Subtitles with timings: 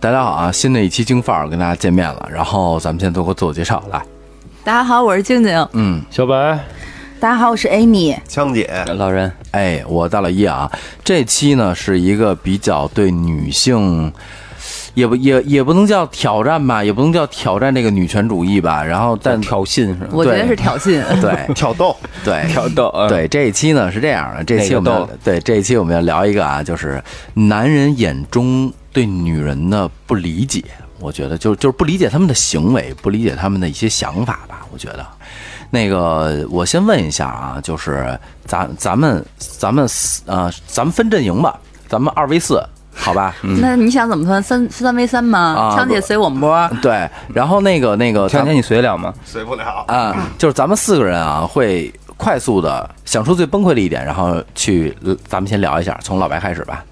[0.00, 0.50] 大家好啊！
[0.50, 4.00] 新的一期京范儿跟大家见面了，然后咱们先做个自我介绍，来，
[4.64, 5.68] 大家好，我是静静。
[5.74, 6.58] 嗯，小白，
[7.20, 8.16] 大家好，我是 Amy。
[8.26, 8.66] 枪姐，
[8.96, 10.72] 老人，哎，我大老一啊，
[11.04, 14.10] 这期呢是一个比较对女性，
[14.94, 20.08] 也不也也不能叫挑战吧，也不能叫挑战这个女权主义吧，然后但挑衅是吧？
[20.12, 21.02] 我觉得是挑衅。
[21.20, 21.94] 对 挑逗，
[22.24, 27.04] 对挑逗，啊，对，这一期呢是这样的，这期我们要对这一期我们要聊一个啊，就是
[27.34, 30.64] 男人眼中对女人的不理解。
[30.98, 34.66] 我觉得就就是不理解他们的行为，不理解他们的一些想法吧。
[34.70, 35.06] 我觉得，
[35.70, 39.88] 那个我先问一下啊，就是咱咱们咱们
[40.26, 41.58] 呃咱们分阵营吧，
[41.88, 42.62] 咱们二 v 四，
[42.94, 43.34] 好吧？
[43.40, 44.42] 那你想怎么分？
[44.42, 45.38] 三三 v 三吗？
[45.38, 46.70] 啊枪姐随我们波。
[46.82, 49.14] 对，然后那个那个咱强姐你随得了吗？
[49.24, 49.84] 随不了。
[49.88, 56.84] 啊，就是咱们四个人啊，会快速的想出最崩溃的一点，然后去，呃咱们先聊一下，从老白开始吧。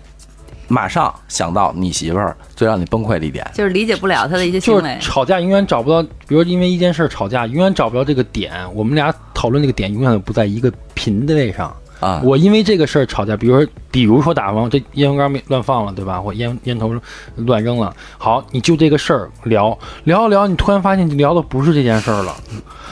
[0.69, 4.99] 马上想到你媳妇儿最让你崩溃的一点，就是理解不了他的一些行就是为。
[5.01, 11.75] 吵架永远找不到，比如因为一件事儿吵架，永远找不到这个点，我们俩讨论这个点永远都不在一个频的位上。
[12.01, 16.21] 啊，我因为这个事儿吵架，比如说，比如说打方这烟灰缸没乱放了，对吧？
[16.21, 16.95] 或烟烟头
[17.37, 17.95] 乱扔了。
[18.16, 22.35] 好，你就这个事儿聊聊着聊，你突然发现你聊的不是这件事儿了，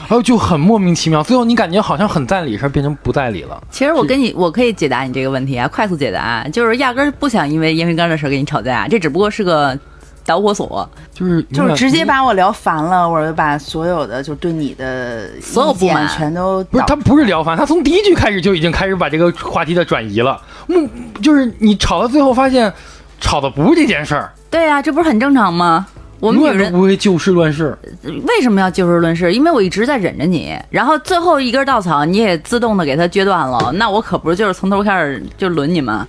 [0.01, 1.23] 然后就很莫名其妙。
[1.23, 3.61] 最后你感觉好像很在理的事儿变成不在理了。
[3.71, 9.77] 其实我跟你，我可以解答你这个问题啊，快速解答，就是压根儿不想因为烟灰缸的事儿跟你吵架，这只不过是个
[10.27, 10.87] 导火索。
[11.11, 20.39] 就是就是直接把把我聊烦了，我就把所有的就对你的意见所有不满全都不是他不是聊烦，他从第一句开始就已经开始把这个话题的转移了。
[20.67, 20.87] 目
[21.21, 22.71] 就是你吵到最后发现，
[23.19, 25.87] 吵的不是这件事儿，对呀、这不是很正常吗？
[26.19, 27.77] 我们女人不会就事论事。
[28.03, 29.31] 为什么要就事论事？
[29.31, 36.07] 因为我一直在忍着你，然后最后一根稻草你也自动的给它撅断了，那我可不是就是从头开始就轮你吗？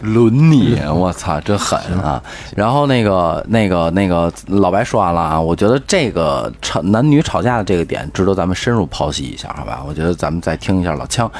[0.00, 2.22] 轮你，我操，真狠啊！
[2.54, 9.82] 然后那个那个那个老白说完了啊，我觉得这个吵男女吵架的这个点值得咱们深入剖析一下，好吧？
[9.88, 11.30] 我觉得咱们再听一下老枪，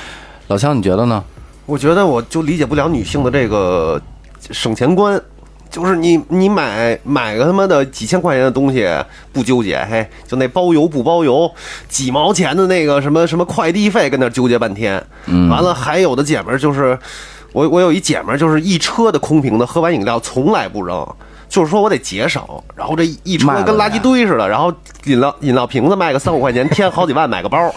[0.48, 1.22] 老枪你觉得呢？
[1.66, 4.00] 我觉得我就理解不了女性的这个
[4.50, 5.20] 省钱观，
[5.69, 8.88] 就是你你买买个他妈的几千块钱的东西
[9.32, 11.50] 不纠结，嘿，就那包邮不包邮，
[11.88, 16.97] 几毛钱的那个什么什么快递费跟那纠结半天，嗯完了还有的姐们儿就是
[17.56, 21.06] 我我有一姐们儿就是一车的空瓶子，喝完饮料从来不扔。
[21.48, 22.42] 就是说我得节省，
[22.74, 24.70] 然后这一车跟垃圾堆似的，然后
[25.04, 27.72] 饮料饮料瓶子卖个三五块钱，添好几万买个包，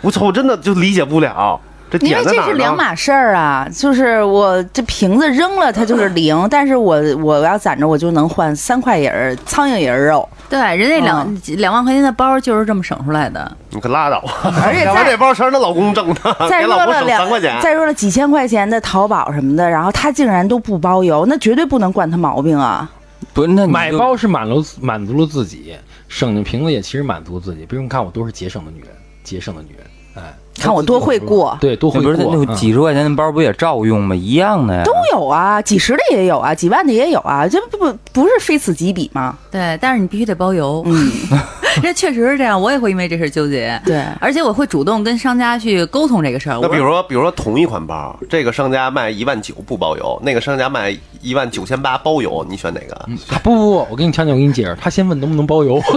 [0.00, 1.60] 我操，我真的就理解不了
[1.98, 13.56] 这因为这是两码事儿啊，就是我这瓶子扔了它就是零，但是我我要攒着我就能换三块银儿苍蝇银儿肉，对，人家两、两万块钱的包就是这么省出来的。
[13.70, 14.52] 你可拉倒吧！
[14.64, 17.60] 而且要不然再这包全是她老公挣的，再给老公省说了两三块钱。
[17.62, 22.90] 再说了几千块钱的淘宝什么的，然后他竟然都不包邮，那绝对不能惯他毛病啊！
[23.32, 25.74] 不是，那买包是满足满足了自己，
[26.08, 27.64] 省的瓶子也其实满足自己。
[27.64, 28.88] 比如你看我都是节省的女人，
[29.24, 29.86] 节省的女人，
[30.16, 32.44] 哎，看我多会过对，多会过不是过。
[32.46, 34.14] 那几十块钱的包不也照用吗？
[34.14, 34.82] 一样的呀。
[34.84, 39.36] 都有啊，几十的也有啊，几万的也有啊，这不不不是非此即彼吗？
[39.50, 40.82] 对，但是你必须得包邮。
[40.86, 41.10] 嗯，
[41.82, 43.80] 这确实是这样，我也会因为这事儿纠结。
[43.84, 46.56] 对，而且我会主动跟商家去沟通这个事儿。
[46.56, 53.08] 我那比如说，比如说同一款包，这个商家卖一万九不包邮，那个商家卖一万九千八包邮，你选哪个？
[53.28, 55.80] 他不不不，我给你强强，我给你解释，他先问能不能包邮。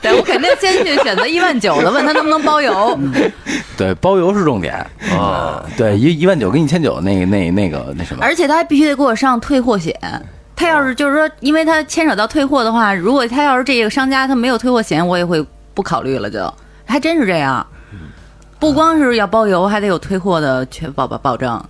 [0.00, 2.69] 对我肯定先去选择一万九的，问他能不能包邮。
[3.76, 4.74] 对包邮是重点
[5.12, 9.94] 啊，对一一万九跟一千九那个那那个那什么，而且他还必须得给我上退货险。
[10.56, 15.42] 他要是就是说，因为他牵扯到退货的话，如果他要是这个商家他没有退货险，我也会
[15.72, 16.52] 不考虑了就。
[16.84, 17.66] 还真是这样，
[18.58, 21.62] 不光是要包邮，还得有退货的确保保保证。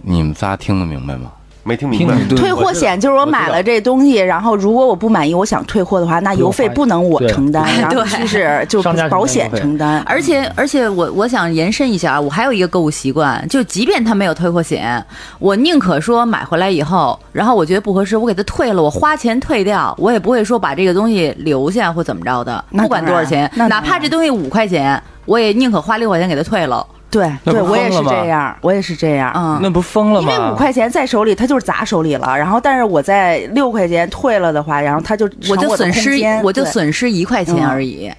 [0.00, 1.30] 你们仨听得明白吗？
[1.62, 2.14] 没听明白。
[2.36, 10.00] 退货险就是我买了这东西，然后如果我不满意，我想退货的话，那邮费不能我承担， 然后就是就保险承担。
[10.06, 15.04] 而且而且我我想延伸一下，我还有一个购物习惯，就即便他没有退货险，
[15.38, 26.86] 我宁可说买回来以后，然后我觉得不合适，我给他退了，我花钱退掉，我也不会说把这个东西留下或怎么着的，不管多少钱，哪怕这东西五块钱，我也宁可花六块钱给他退了。
[27.10, 29.32] 对对，我也是这样，我也是这样。
[29.34, 30.54] 嗯，那不疯了吗因为五？
[30.54, 32.36] 块钱在手里，他就是砸手里了。
[32.38, 36.12] 然后，但是我在六块钱退了的话，然后他就我就损失
[36.44, 38.10] 我就损失一块钱嗯而已。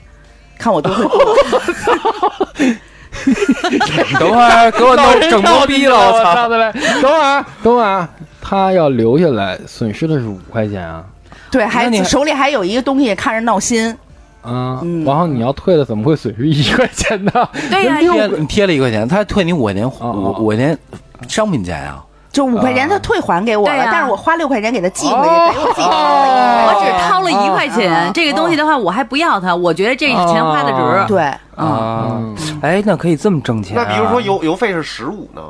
[0.57, 1.37] 看我多会过。
[4.19, 6.33] 等会儿给我弄整懵逼了，我操！
[6.33, 6.71] 操的嘞！
[7.01, 8.07] 等会儿，等会儿，
[8.41, 11.03] 他要留下来，损失的是五块钱啊。
[11.51, 13.95] 对，还手里还有一个东西，看着闹心。
[14.41, 15.03] 啊，嗯。
[15.05, 17.31] 然后你要退了，怎么会损失一块钱呢？
[17.69, 20.77] 对呀、贴你贴了一块钱，他退你五块钱，哦五五块钱
[21.27, 30.77] 商品钱啊，就五块钱他退还给我了，但是我花六块钱给他寄回去，我自己掏了我只掏了一块钱，啊这个东西的话我还不要他，我觉得这钱花的值。
[30.77, 31.21] 啊对，
[31.55, 32.19] 啊，
[32.61, 33.85] 哎，那可以这么挣钱啊？
[33.87, 35.41] 那比如说邮邮费是十五呢？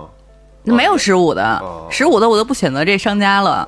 [0.64, 3.68] 没有十五的哦，十五的我都不选择这商家了。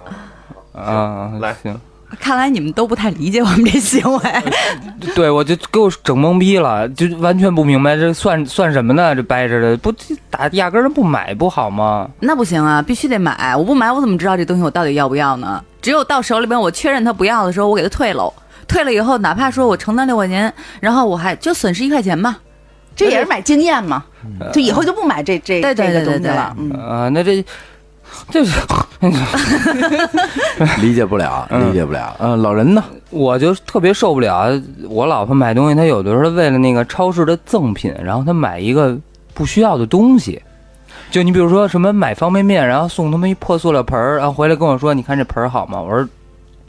[0.73, 1.55] 啊，来。
[1.63, 1.79] 行，
[2.19, 4.21] 看来你们都不太理解我们这行为。
[5.15, 9.15] 对我就给我整懵逼了，就完全不明白这算算什么呢？
[9.15, 12.09] 这掰着的不这打压根儿不买不好吗？
[12.19, 13.55] 那不行啊，必须得买。
[13.55, 15.63] 我不买，我怎么知道这东西我到底要不要呢？
[15.81, 18.33] 只有到手里边我确认他不要的时候，我给他退喽。
[18.67, 22.37] 退了以后，哪怕说我承担六块钱，然后我还就损失一块钱吧。
[22.95, 24.05] 这也是买经验嘛，
[24.53, 26.55] 就以后就不买这这这个东西了。
[26.57, 27.43] 嗯，啊，那这
[28.31, 28.59] 这是
[30.81, 32.15] 理解不了，嗯理解不了。
[32.19, 32.83] 嗯，老人呢？
[33.09, 34.49] 我就特别受不了，
[34.89, 38.97] 我老婆买东西，她有的时候为了那个超市的赠品，然后她买一个
[39.33, 40.41] 不需要的东西。
[41.11, 46.07] 就你比如说什么买方便面，然后送他们一破塑料盆儿，然后回来跟我说：“你看这盆儿好吗？”我说：“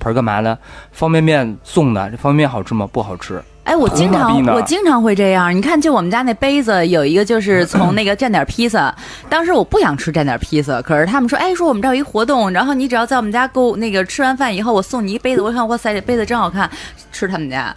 [0.01, 0.59] 盆儿干嘛的？
[0.93, 2.87] 方便面送的，这方便面好吃吗？
[2.93, 3.43] 不好吃。
[3.65, 5.55] 哎，我经常我经常会这样。
[5.55, 8.95] 你看，就我们家那杯子有一个，就是 从那个蘸点披萨。
[9.29, 15.41] 当时我不想吃蘸点披萨，可是他们说，哎，说我们这儿有一活动，然后你只要在我们家购那个吃完饭以后，我送你一杯子。
[15.41, 16.71] 我一看，哇塞，这杯子真好看，
[17.11, 17.75] 吃他们家，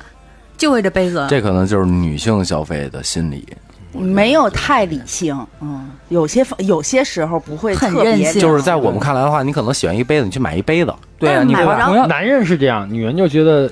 [0.57, 1.25] 就为这杯子。
[1.29, 3.47] 这可能就是女性消费的心理，
[3.93, 13.71] 没有太理性，嗯，有些有些时候不会特别很任性就是在我们看来的话，你可能喜欢一杯子，你去买一杯子，对啊，你男人是这样，女人就觉得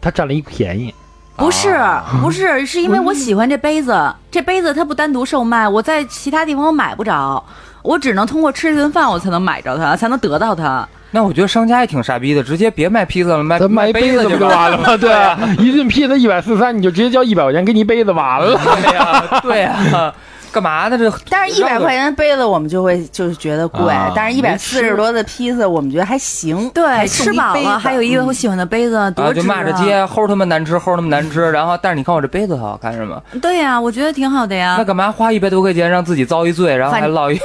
[0.00, 0.92] 他占了一便宜。
[1.36, 1.76] 不是
[2.22, 7.42] 不是，是因为我喜欢这杯子，这杯子它不单独售卖，我在其他地方我买不着，
[7.82, 10.86] 我只能通过吃一顿饭我才能买着它，才能得到它。
[11.10, 14.96] 那我觉得商家也挺傻逼的，直接别卖披萨了，卖咱卖一杯杯子不就完了吗？
[14.96, 18.58] 对啊，一顿披萨一百四三，你就直接交一百块钱给你一杯子，完了。
[18.82, 20.12] 对呀，对呀，
[20.54, 20.96] 干嘛呢？
[20.96, 26.70] 这但是，一百块钱的杯子我们就会就是觉得贵，啊但是，一百四十多的披萨我们觉得还行。
[26.70, 31.50] 对，吃饱了，还有一个我喜欢的杯子，多啊，值就骂着街，齁他妈难吃，齁他妈难吃。
[31.50, 33.20] 然后，但是你看我这杯子好看是吗？
[33.42, 34.84] 对呀、我觉得挺好的呀那。
[34.84, 37.40] 干嘛花一百多块钱让自己遭一罪，然后还落一？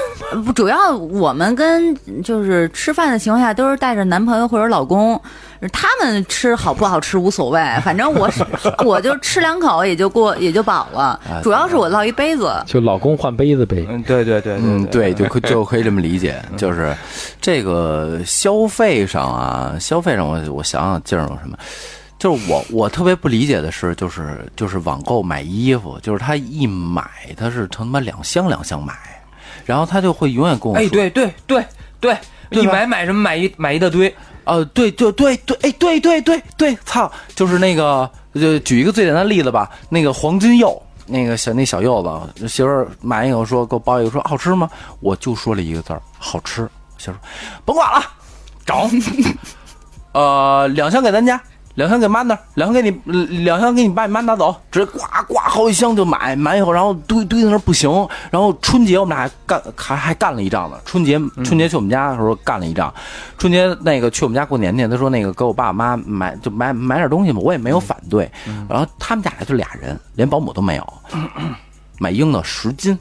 [0.46, 5.20] 不，主要我们跟就是吃饭的情况下都是带着男朋友或者老公，
[5.74, 8.46] 他们吃好不好吃无所谓， 反正我是
[8.86, 11.20] 我就吃两口也就过 也就饱了。
[11.30, 12.52] 哎，主要是我落一杯子。
[12.66, 16.96] 就老公换杯子呗，嗯，对对对嗯，对，就可就可以这么理解， 就是
[17.42, 21.58] 这个消费上啊，消费上我我想想劲儿有什么，
[22.18, 27.04] 就是我我特别不理解的是，就是就是网购买衣服，就是他一买
[27.36, 28.94] 他是他妈两箱两箱买，
[29.66, 31.66] 然后他就会永远跟我说，哎，对对对
[32.00, 32.18] 对，
[32.50, 34.14] 一买买什么买一买一大堆，
[34.44, 42.02] 呃，对对对对，哎，对对对对，操，就是那个，就举一个最简单的例子吧，那个黄金柚，那个小那小柚
[42.36, 44.70] 子，媳妇儿买一个说给我包一个，说好吃吗？
[45.00, 46.68] 我就说了一个字儿，好吃。
[46.98, 47.20] 媳妇儿
[47.64, 48.04] 甭管了，
[48.66, 48.76] 整，
[50.14, 51.40] 呃，两箱给咱家。
[51.80, 53.14] 两箱给妈那，两箱给你，
[53.46, 55.00] 两箱给你爸你妈拿走，直接呱
[55.30, 57.90] 呱好几箱就买，买以后然后堆堆在那不行，
[58.30, 60.78] 然后春节我们俩还干还还干了一仗呢。
[60.84, 62.94] 春节春节去我们家的时候干了一仗，
[63.38, 68.30] 春节那个去我们家过年去，他说那个给我爸我妈买就买买点东西嘛，我也没有反对。
[68.68, 70.94] 然后他们家俩就俩人，连保姆都没有，
[71.98, 73.00] 买樱桃十斤。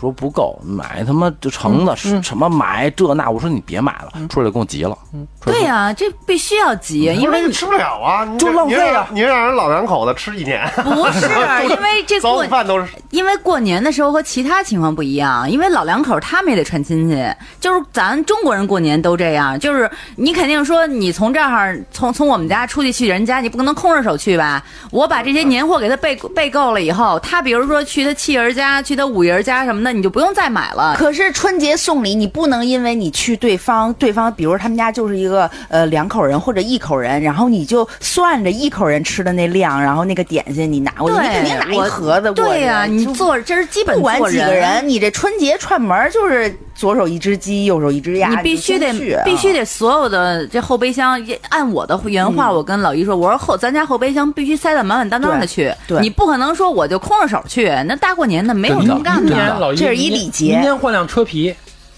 [0.00, 4.96] 说不够，买他妈就橙子，什什么买这那，我说你别买了，出来跟我急了。
[5.44, 11.26] 对呀、这必须要急，因为你吃不了啊，你就浪费啊你让人老两口子吃一年，不是
[11.68, 12.88] 因为这早过饭都是。
[13.10, 17.16] 因为过年的时候和其他情况不一样，因为老两口他们也得串亲戚，
[17.60, 24.62] 就是咱中国人过年都这样，就是你肯定说你从这儿从从我们家出去去人家，你不可能空着手去吧？
[24.90, 30.94] 我把这些年货给他备备够了以后，他比如说去他七儿家、去他五爷家什么的，你就不用再买了。
[30.96, 42.50] 可是春节送礼，你不能因为你去对方，对方比如他们家就是一个呃两口人或者一口人，然后你就算着一口人吃的那量，然后那个点心你拿过去，你对，肯定拿一盒子过去。
[42.50, 48.92] 对呀、你就做这是基本不管几个人，你这春节串门就是左手一只鸡，右手一只鸭，你必须得
[49.24, 59.73] 必须得所有的这后备箱，按我的原话，我跟老姨说，我说后咱家后备箱必须塞得满满当当的去，对对你不可能说我就空着手去，那大过年的没有这么干的。
[59.74, 61.54] 这是一明礼节明天换辆车皮，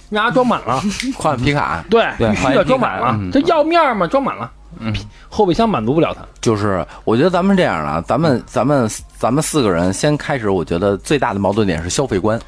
[0.09, 0.80] 你让它装满了，
[1.16, 4.92] 换皮卡，对，对必须得装满了这要面儿嘛，装满了，嗯，
[5.28, 6.21] 后备箱满足不了他。
[6.40, 12.38] 就是我觉得咱们这样啊，咱们咱们咱们四个人先开始，我觉得最大的矛盾点是消费观，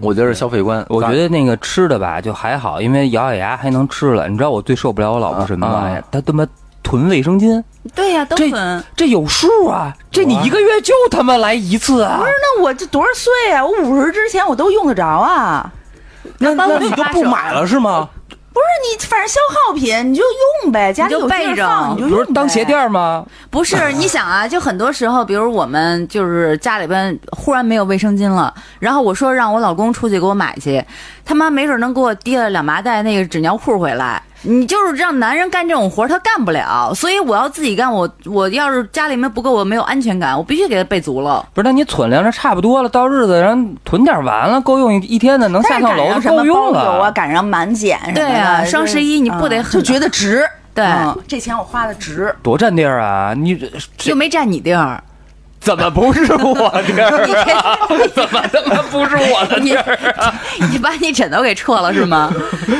[0.00, 0.84] 我觉得是消费观。
[0.88, 4.28] 我觉得那个吃的吧就还好，因为咬咬牙还能吃了。
[4.28, 6.04] 你知道我最受不了我老婆什么玩意啊儿？
[6.10, 6.46] 她他妈
[6.88, 7.62] 囤卫生巾，
[7.94, 8.82] 对呀、都囤。
[8.96, 9.92] 这有数啊！
[10.10, 12.16] 这你一个月就他妈来一次啊！
[12.18, 13.62] 不是那我这多少岁啊？
[13.62, 15.70] 我五十之前我都用得着啊。
[16.38, 18.08] 那那你就不买了是吗？
[18.50, 20.24] 不是你反正消耗品你就
[20.64, 22.24] 用呗，家里有备着放你就不用不。
[22.24, 23.24] 是当鞋垫吗？
[23.50, 30.82] 不是，你想啊，就很多时候，比如我们就是家里边忽然没有卫生巾了，然后我说让我老公出去给我买去，
[31.28, 34.22] 他妈没准能给我提了两麻袋那个纸尿裤回来。
[34.42, 37.92] 你就是让男人干这种活，他干不了，所以我要自己干。
[37.92, 41.46] 我我要是家里面不够，我没有安全感，我必须给他备足了。
[41.52, 47.12] 不是，那你存量着差不多了，到日子然后囤点完了，够用一一天的，能下趟楼够用了。
[47.12, 50.48] 赶上满减什么的，对啊双十一你不得就觉得值？
[50.72, 52.34] 对嗯这钱我花的值。
[52.40, 53.34] 多占地儿啊！
[53.36, 53.60] 你
[54.04, 55.02] 又没占你地儿，
[55.60, 57.26] 怎么不是我地儿？
[58.14, 60.34] 怎么他妈不是我的你地儿？
[60.70, 62.32] 你把你枕头给撤了是吗？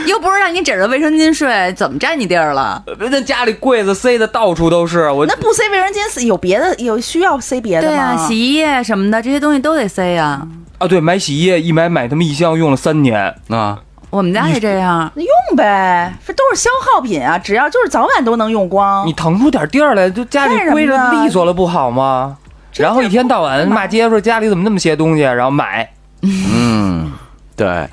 [0.07, 2.83] 又不是让你枕着卫生巾睡，怎么占你地儿了？
[2.99, 7.95] 那家里柜子塞的到处都是，我那不塞卫生巾有别的有需要塞别的吗？
[7.95, 10.41] 对啊，洗衣液什么的这些东西都得塞呀、
[10.79, 13.35] 啊对，买洗衣液一买买他妈一箱用了三年。
[13.49, 13.79] 啊，
[14.11, 15.11] 我们家也这样。
[15.15, 19.13] 那用呗，这都是消耗品啊，只要就是早晚都能用光你。
[19.13, 22.37] 腾出点地儿来，就家里归着利索了不好吗？
[22.83, 25.89] 然后一天到晚骂街说家里怎么那么些东西，然后买。
[26.23, 27.13] 嗯，
[27.57, 27.89] 对，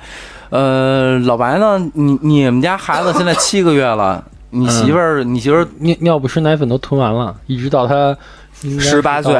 [0.50, 1.78] 呃，老白呢？
[1.94, 8.16] 你你们家孩子现在七个月了，你媳妇儿，你媳妇儿尿尿不湿奶粉都吞完了，一直到他
[8.62, 9.32] 应该是18岁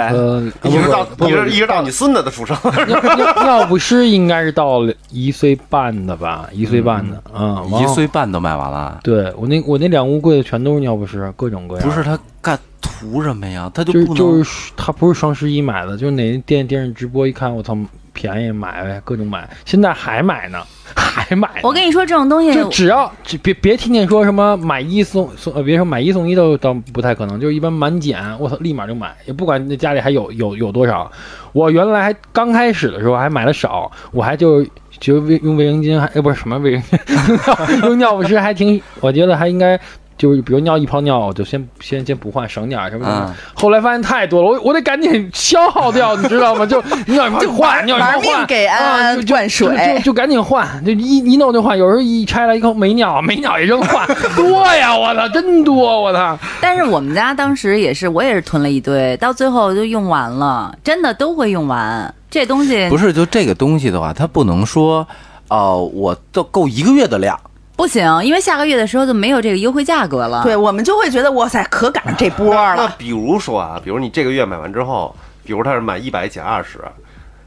[0.70, 2.56] 一直到一直一直到你孙子的出生，
[2.86, 11.88] 尿尿尿不湿应该是到了一岁半的吧，一岁半的，嗯，一岁半都卖完了，对我那我那两屋柜子全都是尿不湿，各种各样。
[11.88, 13.70] 不是他干图什么呀？
[13.74, 17.76] 他就就是就是他不是双十一买的，就是哪电电视直播一看，我操，
[18.16, 20.58] 便宜买呗，各种买，现在还买呢，
[20.96, 21.60] 还买呢。
[21.62, 31.12] 我跟你说，这种东西就只要只别别听见说什么买一送送呃，别说买一送一都倒不太可能，就是一般满减，我操，立马就买，也不管那家里还有有有多少。
[31.52, 34.64] 我原来还刚开始的时候还买的少，我还就
[34.98, 39.78] 觉得卫用卫生巾还哎不是什么卫生巾， 用尿不湿还挺，我觉得还应该。
[40.18, 43.26] 就是比如尿一泡尿，我就先先先不换，省点儿什么什么。
[43.28, 46.64] 嗯后来发现太多了，我我得赶紧消耗掉，你知道吗？
[46.66, 51.76] 就尿一泡换，尿一泡换， 给安啊安就就灌水就就就赶紧换，就一一弄就换。
[51.76, 54.06] 有时候一拆了一口没尿，没尿也扔换，
[54.36, 54.96] 多呀！
[54.96, 56.02] 我操，真多！
[56.02, 62.12] 我操，但是我们家当时也是，我也是囤了一堆，到最后就用完了，真的都会用完。
[62.30, 65.06] 这东西不是就这个东西的话，它不能说，
[65.48, 67.38] 哦，我都够一个月的量，
[67.76, 70.42] 不行，因为下个月的时候就没有这个优惠价格了。
[70.42, 72.94] 对，我们就会觉得哇塞，可赶上这波了那了。
[72.98, 75.14] 比如说啊，比如你这个月买完之后，
[75.44, 76.80] 比如他是买一百减二十，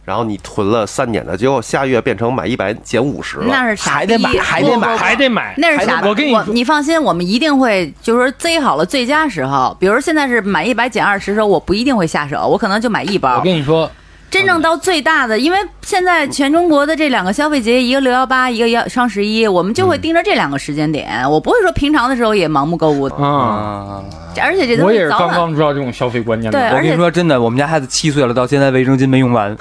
[0.05, 5.55] 然后你囤了三年的，结果下月变成买一百减五十了，那是傻还得买逼还得买还得买。
[5.57, 6.07] 那是傻逼。
[6.07, 9.75] 我跟你说你放心，我们一定会就是说 Z 好了最佳时候。
[9.79, 13.43] 比如现在是买一百减二十的时候，我不一定会下手，我可能就买一包我。
[13.43, 13.89] 跟你说，
[14.29, 21.27] 真正到最大的，因为现在全中国的这两个消费节，一个六幺八，一个幺双十一，我们就会盯着这两个时间点。
[21.29, 24.03] 我不会说平常的时候也盲目购物，啊，啊，
[24.41, 26.59] 而且这东我也是刚刚知道这种消费观念的。
[26.59, 29.55] 对我跟你说，真的，我们家孩子七岁了，到现在卫生巾没用完，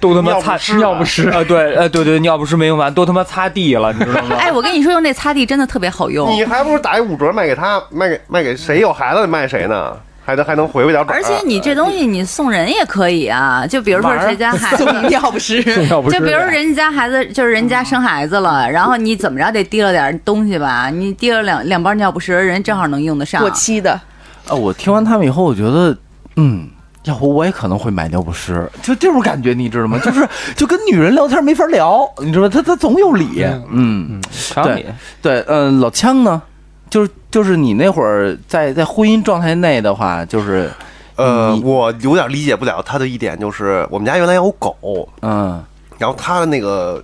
[0.00, 1.42] 都他妈擦尿不湿啊！
[1.44, 4.36] 对，呃，对对，尿不湿没用完，都他妈擦地了，你知道吗？
[4.40, 6.30] 哎，我跟你说，用那擦地真的特别好用。
[6.32, 9.96] 你还不如打一五折卖给他，卖给卖给谁有孩子卖谁呢？
[10.28, 11.18] 还能还能回回点本儿。
[11.18, 20.90] 而且你这东西你送人也可以啊，就比如说谁家孩子，尿 不湿， 尿不湿就比如人家孩子，就是人家生孩子了，然后你怎么着得提了点东西吧？
[20.90, 23.40] 你提了两两包尿不湿，人正好能用得上。
[23.40, 23.98] 过期的，
[24.46, 25.96] 啊，我听完他们以后，我觉得，
[26.36, 26.68] 嗯，
[27.04, 29.98] 要不我也可能会买尿不湿，就这种感觉，你知道吗？
[30.04, 32.50] 就是 就跟女人聊天没法聊，你知道吗？
[32.52, 33.42] 她她总有理，
[33.72, 34.84] 嗯，常理。
[35.22, 36.42] 对，嗯、老枪呢，
[36.90, 40.70] 就是就是你那会儿在在婚姻状态内的话，就是，
[41.16, 45.62] 呃，我有点理解不了他的一点，就是我们家原来有狗，嗯
[45.98, 47.02] 然后他的那个，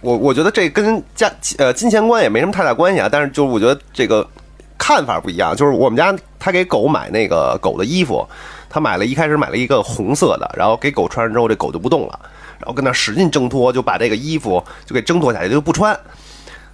[0.00, 4.26] 我我觉得这跟家呃金钱观也没什么太大关系啊，但是就是我觉得这个
[4.76, 8.26] 看法不一样，就是我们家他给狗买那个狗的衣服，
[8.68, 12.18] 他买了一开始买了一个红色的，然后给狗穿上之后，这狗就不动了，
[12.58, 15.98] 然后跟那使劲挣脱，就把这个衣服就给挣脱下来，就不穿。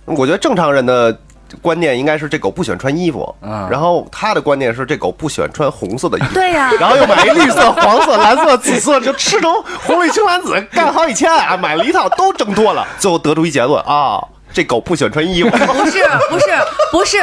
[0.07, 1.17] 我觉得正常人的。
[1.61, 9.53] 观念应该是这狗不喜欢穿衣服，嗯然后他的观念是这狗不喜欢穿红色的衣服，对呀、然后又买一绿色、黄色、蓝色、紫色，就赤橙
[9.87, 15.51] 红绿青蓝紫，干好几千啊，买了一套都挣脱了，最后得出一结论啊， 这狗不喜欢穿衣服。
[15.51, 16.47] 不是不是
[16.93, 17.19] 不是，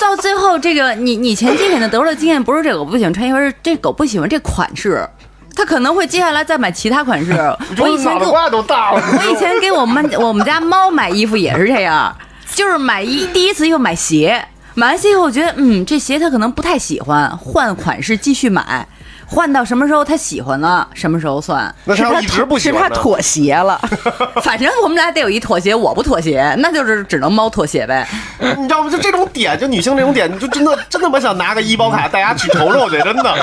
[0.00, 5.08] 到最后这个你你前期肯定得出的经验，不是这狗不喜欢穿衣服，是这狗不喜欢这款式，
[5.56, 7.32] 它可能会接下来再买其他款式。
[7.78, 12.14] 我以前给我瓜都大了，我以前给我们我们家猫买衣服也是这样，
[12.54, 14.44] 就是买一第一次又买鞋，
[14.74, 18.86] 买完鞋以后我觉得嗯这鞋他可能不太喜欢，换款式继续买。
[19.26, 21.74] 换到什么时候他喜欢了，什么时候算。
[21.86, 22.90] 那他要一直不喜是他？
[22.90, 23.80] 妥协了，
[24.44, 28.06] 反正我们俩得有一妥协，我不妥协，那就是只能猫妥协呗。
[28.38, 28.90] 你知道吗？
[28.90, 33.34] 就这种点，就女性这种点，你就真的真他妈想拿个医保卡带家去瞅瞅去，真的。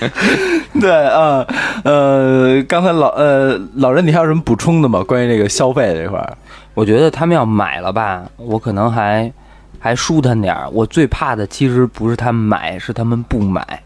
[0.80, 1.46] 对，呃
[1.84, 5.02] 呃，刚才老呃老人，你还有什么补充的吗？
[5.02, 6.36] 关于这个消费这块儿？
[6.74, 9.32] 我觉得他们要买了吧，我可能还
[9.78, 10.68] 还舒坦点儿。
[10.70, 13.82] 我最怕的其实不是他们买，是他们不买。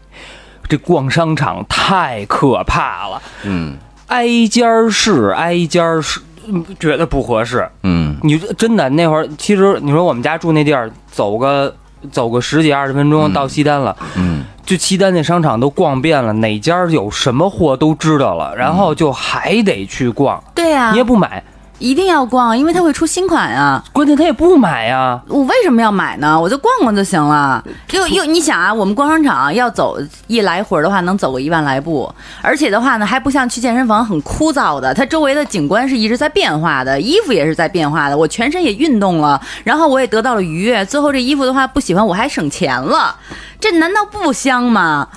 [0.67, 3.77] 这逛商场太可怕了，嗯。
[4.07, 7.67] 挨家儿试，挨家儿试，嗯觉得不合适。
[7.83, 8.17] 嗯。
[8.23, 11.75] 你真的那会儿，其实你说我们家住那地儿，走个
[12.11, 14.43] 走个十几二十分钟嗯到西单了，嗯。
[14.65, 21.43] 就西单那商场都逛遍了，哪家有什么货都知道了，然后就还得去逛，对呀、你也不买，
[21.79, 23.83] 一定要逛，因为它会出新款啊。
[23.91, 25.19] 关键他也不买呀。
[25.27, 26.39] 我为什么要买呢？
[26.39, 27.63] 我就逛逛就行了。
[27.91, 43.15] 又又，你想啊，我们逛商场要走一来回的话，能走个一万来步，而且的话呢，还不像去健身房很枯燥的，它周围的景观是一直在变化的，衣服也是在变化的，我全身也运动了，然后我也得到了愉悦，最后这衣服的话不喜欢，我还省钱了，
[43.59, 45.07] 这难道不香吗？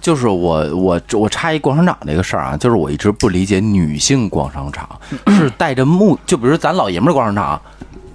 [0.00, 4.88] 就是我我我插一逛商场这个事儿啊，就是我一直不理解女性逛商场
[5.28, 7.60] 是带着目，就比如咱老爷们儿逛商场，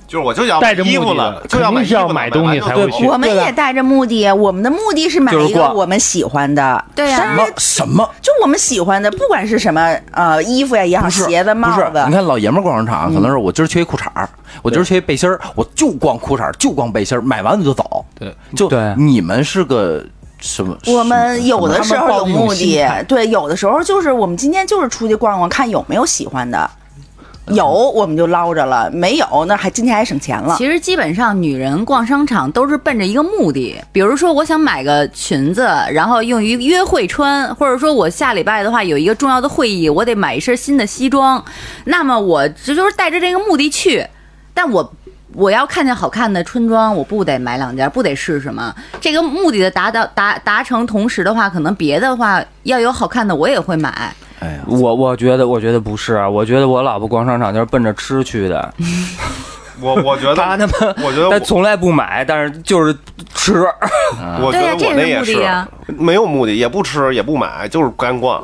[0.07, 8.09] 就是我就要带着目的衣服了，就要买要买东西才会去我们也带着目的，我们的目的是买一个我们喜欢的，对呀什么什么？
[8.21, 14.27] 就我们喜欢的，不管是什么呃衣服呀也好，鞋子、帽子，你看老爷们儿逛商场，可能是我今儿缺一裤衩儿，
[14.61, 18.05] 我今儿缺一背心儿，我就逛裤衩儿，就逛背心儿，买完了就走。
[18.17, 18.93] 对，就对。
[18.97, 20.03] 你们是个
[20.45, 20.77] 什么？
[20.87, 26.69] 我们有的时候有目的的，，对，有的时候就是我们今天就是出去逛逛，看有没有喜欢的，
[27.47, 30.55] 有我们就捞着了，没有那还今天还省钱了。
[30.55, 41.43] 其实基本上女人逛商场都是奔着一个目的，比如说我想买个裙子，然后用于约会穿，或者说我下礼拜的话有一个重要的会议，我得买一身新的西装，
[41.85, 44.05] 那么我这就是带着这个目的去，
[44.53, 44.93] 但我。
[45.35, 48.73] 我要看见好看的春装，我不得买两件，不得试试吗？
[49.01, 54.15] 这个目的的达到达达成，同时的话，可能别的话要有好看的，我也会买。
[54.39, 58.73] 哎呀，我我觉得，我觉得不是，啊我觉得我老婆逛商场就是奔着吃去的，
[59.81, 62.95] 我我觉得，她他妈，我觉得我她从来不买，但是就是
[63.33, 63.65] 吃。
[64.41, 68.41] 我觉得对呀这是我那也目的呀没有目的，也不吃也不买，就是干逛。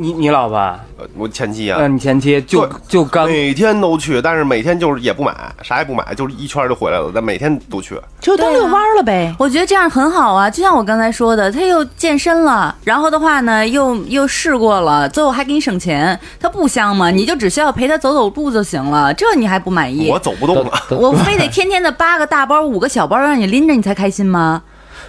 [0.00, 8.00] 你你老婆，呃我前妻啊嗯，，你前妻就就刚每天都去，但是每天就是也不买，啥也不买，就是一圈就回来了，但每天都去。
[8.20, 9.34] 就当遛弯儿了呗。
[9.38, 17.10] 我觉得这样很好啊，就像我刚才说的，他又健身了，然后的话呢，又又试过了，最后还给你省钱，他不香吗？
[17.10, 20.18] 你就只需要陪他走走路就行了，这你还不满意我？
[20.18, 24.62] 走不动了，我非得天天的八个大包、五个小包让你拎着，你才开心吗？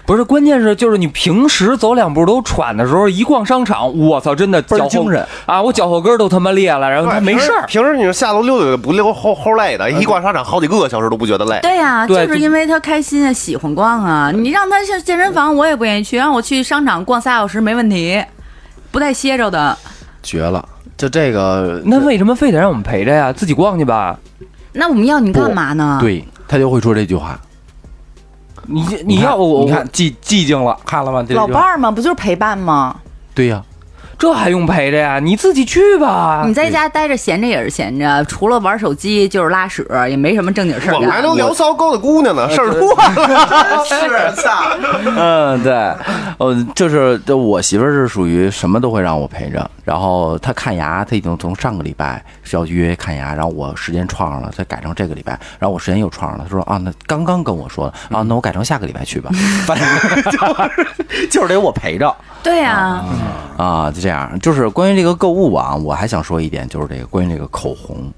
[0.05, 5.61] 不是，关键是就是你平时走两步都喘的时候，一逛商场，我操，真的倍儿脚后精神啊！
[5.61, 7.65] 我脚后跟都他妈裂了，然后他没事儿。
[7.67, 11.59] 平时你说下楼溜溜不溜齁齁累的，一逛商场好几个小时都不觉得累。
[11.61, 14.31] 对呀、对就是因为他开心啊，喜欢逛啊。
[14.33, 18.21] 你让他去健身房，我也不愿意去；让我去商场逛仨小时没问题，
[18.91, 19.77] 不带歇着的。
[20.23, 20.67] 绝了！
[20.97, 23.31] 就这个，那为什么非得让我们陪着呀？
[23.31, 24.19] 自己逛去吧。
[24.73, 25.97] 那我们要你干嘛呢？
[26.01, 27.39] 对他就会说这句话。
[28.67, 31.25] 你你看要我，你看寂寂静了，看了吗？
[31.27, 32.95] 这老伴儿嘛，不就是陪伴吗？
[33.33, 33.61] 对呀，
[34.19, 35.19] 这还用陪着呀？
[35.19, 36.43] 你自己去吧。
[36.45, 40.95] 你在家待着闲着也是闲着，除了玩手机就是拉屎，也没什么正经事儿。
[40.95, 43.83] 我们还能聊骚高的姑娘呢，事儿多了。
[43.85, 44.77] 是操，
[45.17, 45.73] 嗯，对，
[46.37, 59.29] 呃，就是就我媳妇儿是属于什么都会让我陪着，然后他看牙，他已经从上个礼拜是要约看牙，然后我时间撞上了，他改成这个礼拜，然后我时间又撞上了，他说啊，那刚刚跟我说的啊，那我改成下个礼拜去吧，
[59.65, 62.15] 反正就是就是得我陪着。
[62.43, 63.03] 对呀、
[63.57, 64.39] 啊，就这样。
[64.39, 68.11] 就是关于这个购物啊，我还想说一点，就是这个关于这个口红，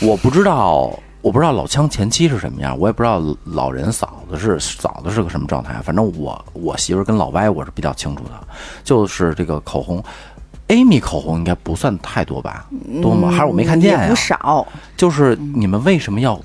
[0.00, 5.74] 我不知道，我不知道老枪前妻是什么样，我也不知道老人嫂子是嫂子是个什么状态。
[5.82, 8.30] 反正我我媳妇跟老歪我是比较清楚的，
[8.84, 10.02] 就是这个口红。
[10.72, 12.66] Amy 口红应该不算太多吧？
[13.02, 13.30] 多吗？
[13.30, 16.40] 还是我没看见呀、也不少，就是你们为什么要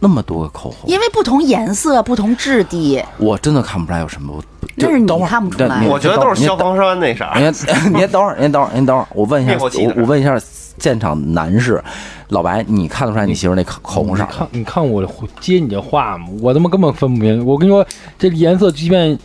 [0.00, 0.90] 那么多个口红？
[0.90, 3.00] 因为不同颜色、不同质地。
[3.18, 4.42] 我真的看不出来有什么。
[4.76, 7.40] 就那是你等会看不出来我觉得都是消防栓那色儿。
[7.40, 10.36] 您您等会儿，您等会儿，您等会儿，我问一下，我我问一下
[10.78, 11.82] 现场男士，
[12.28, 14.28] 老白，你看得出来你媳妇那口口红色吗？
[14.30, 15.04] 你看，你看我
[15.40, 16.26] 接你这话吗？
[16.40, 17.44] 我他妈根本分不明。
[17.44, 17.84] 我跟你说，
[18.18, 19.18] 这颜色即便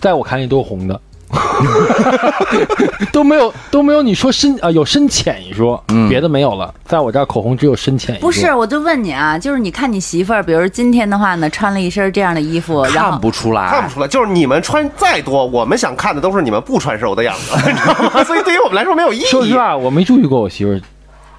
[0.00, 1.00] 在我看里都是红的，
[3.12, 6.72] 都没有都没有你说深啊、有深浅一说，嗯别的没有了。
[6.84, 8.26] 在我这儿口红只有深浅一说。
[8.26, 18.22] 不是，我就问你啊，就是你看你媳妇儿，比如今天的话呢，穿了一身这样的衣服，然看后不出来，看不出来，就是你们穿再多，我们想看的都是你们不穿时候的样子， 你知道吗？
[18.24, 19.24] 所以对于我们来说没有意义。
[19.26, 20.80] 说实话，我没注意过我媳妇儿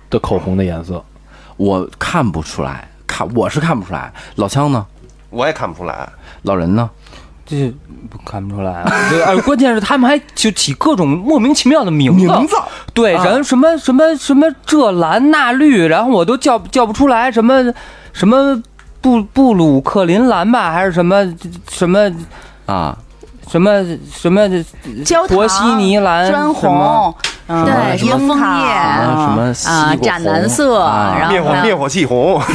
[0.10, 1.04] 的口红的颜色。
[1.58, 4.12] 我看不出来，看我是看不出来。
[4.36, 4.86] 老枪呢？
[5.30, 6.10] 我也看不出来。
[6.43, 6.89] 老人呢？
[7.49, 7.73] 这
[8.09, 8.91] 不看不出来啊。
[9.43, 12.55] 关键是他们还就起各种莫名其妙的名字，名字？
[12.93, 17.73] 对，然后什么什么什么这蓝那绿，然后我都叫叫不出来，什么
[18.13, 18.62] 什么
[19.01, 21.25] 布布鲁克林蓝吧，还是什么
[21.69, 22.12] 什么
[22.65, 22.97] 啊，
[23.49, 24.47] 什么什么
[25.03, 27.13] 焦糖博西尼蓝砖红，
[27.47, 28.43] 嗯对什么樱枫叶
[29.01, 32.39] 什么什么西啊瓜斩蓝色啊然后灭火灭火器红，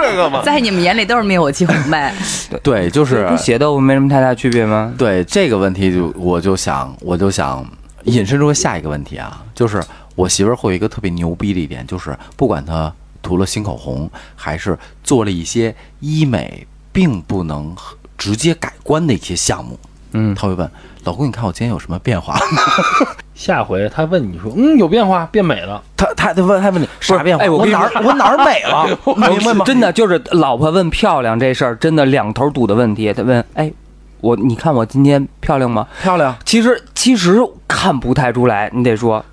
[0.00, 2.14] 这个嘛，在你们眼里都是灭火器红呗。
[2.62, 4.92] 对，就是跟血豆腐没什么太大区别吗？
[4.96, 7.64] 对这个问题就我就想我就想
[8.04, 9.82] 引申出下一个问题啊，就是
[10.14, 17.74] 我媳妇儿会有一个特别牛逼的一点，就是不管她涂了新口红，还是做了一些医美并不能
[18.22, 19.76] 直接改观的一些项目，
[20.12, 20.70] 嗯，他会问
[21.02, 22.38] 老公，你看我今天有什么变化？
[23.34, 25.82] 下回他问你说，嗯，有变化，变美了。
[25.96, 27.42] 他他他问她问你啥变化？
[27.44, 28.86] 哎我哪儿 我哪儿美了？
[29.16, 29.64] 你明白吗？
[29.64, 33.12] 真的就是老婆问漂亮这事儿，真的两头堵的问题。
[33.12, 33.72] 他问，哎，
[34.20, 35.84] 我你看我今天漂亮吗？
[36.00, 36.32] 漂亮。
[36.44, 39.24] 其实其实看不太出来，你得说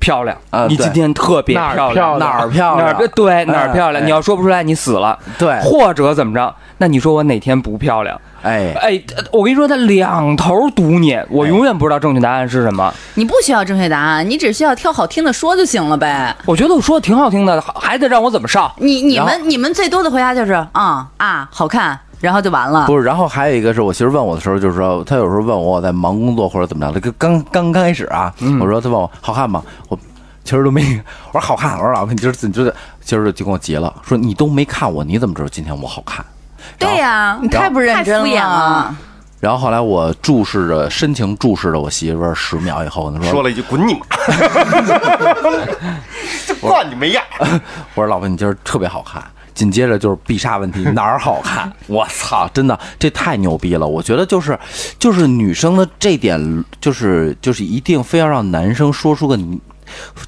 [0.00, 2.88] 漂亮啊你今天特别哪儿漂漂亮哪儿漂亮？
[2.88, 4.02] 哪儿对哪儿嗯漂亮？
[4.02, 5.16] 哎你要说不出来，你死了。
[5.38, 6.52] 对，或者怎么着？
[6.78, 8.18] 那你说我哪天不漂亮？
[8.42, 8.98] 哎，哎，
[9.30, 12.92] 我跟你说，他两头堵你，我永远不知道正确答案是什么。
[13.14, 16.34] 你不需要正确答案，你只需要挑好听的说就行了呗。
[16.46, 18.72] 我觉得我说的挺好听的，还得让我怎么上？
[18.78, 22.86] 你你们你们最多的回答就是啊啊好看，然后就完了。
[22.86, 29.62] 不是，然后还有一个是我媳妇问我的时候，就是说她有时候问我我在忙工作或者怎么着的，刚刚刚开始啊，我说她问我好看吗？
[29.88, 29.98] 我
[30.44, 30.82] 其实都没，
[31.32, 36.24] 我说好看，我说老婆你今儿你这今儿就跟我急了，说你都没看我，你怎么知道今天我好看？
[36.78, 38.94] 对呀、你太不认真太敷衍了。
[39.40, 44.00] 然后后来我注视着深情注视着我媳妇儿十秒以后，她说说了一句“滚你妈”，
[46.46, 47.24] 这惯你没样。
[47.94, 49.22] 我说老婆你今儿特别好看。
[49.60, 51.70] 紧接着就是必杀问题， 哪儿好看？
[51.86, 53.86] 我操，真的这太牛逼了！
[53.86, 54.58] 我觉得就是
[54.98, 59.38] 就是女生的这点，就是就是一定非要让男生说出个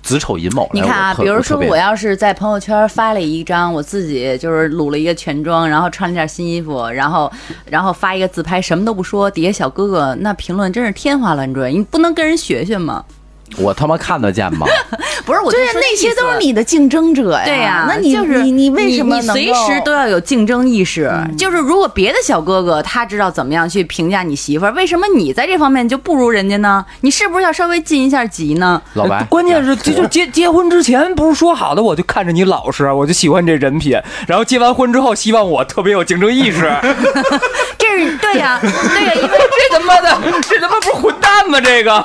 [0.03, 0.68] 子丑寅卯来。
[0.75, 7.33] 你看啊，比如说我要是在朋友圈发了一张我自己就是撸了一个全妆，然后穿了件新衣服，然后
[7.64, 13.03] 然后发一个自拍，什么都不说，底下小哥哥那评论真是天花乱坠，你不能跟人学学吗？
[13.59, 14.66] 我他妈看得见吗？
[15.24, 17.44] 不是，我就对呀，说那些都是你的竞争者呀。
[17.44, 21.12] 对呀、那你就是你你为什么你随时都要有竞争意识？
[21.37, 26.85] 就是如果别的小哥哥他知道怎么样去评价你媳妇儿，为什么你在这方面就不如人家呢？
[27.02, 28.81] 你是不是要稍微进一下级呢？
[28.94, 36.62] 老白，关键是这就结结婚之前不是说好的，我就看着你老实，我就喜欢这人品，然后结完婚之后希望我特别有竞争意识
[37.78, 41.61] 这是对呀、对呀、因为这他妈的，这他妈不是混蛋吗？
[41.61, 42.05] 这个。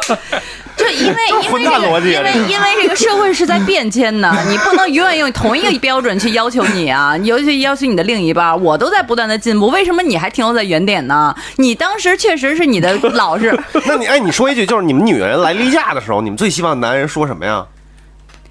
[0.77, 1.15] 就因为
[1.59, 8.61] 因为因为因为这个社会是在变迁的， 你不能永远用同一个标准去要求你啊，尤其要求你的另一半。
[8.63, 11.35] 我都在不断的进步，为什么你还停留在原点呢？
[11.57, 17.65] 你当时确实是你的老实， 那你哎，你说一句，就是你们女人来例假的时候，你们最希望男人说什么呀？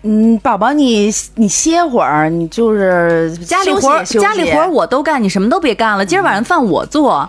[0.03, 6.05] 嗯，宝宝你你歇会儿，你就是家里活家里活我都干，你什么都别干了。
[6.07, 7.29] 今儿晚上饭我做，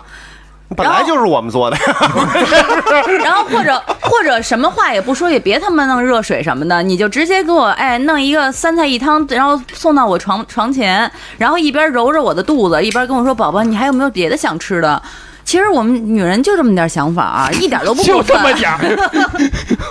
[0.76, 1.76] 本来就是我们做的。
[3.24, 15.02] 然后或者或者什么话也不说，也别他妈弄热水什么的，你就直接给我哎弄一个三菜一汤，然后送到我床床前，然后一边揉着我的肚子，一边跟我说宝宝，你还有没有别的想吃的？
[15.48, 18.36] 其实我们女人就这么点想法啊，一点都不就过分。
[18.36, 18.78] 这么点儿。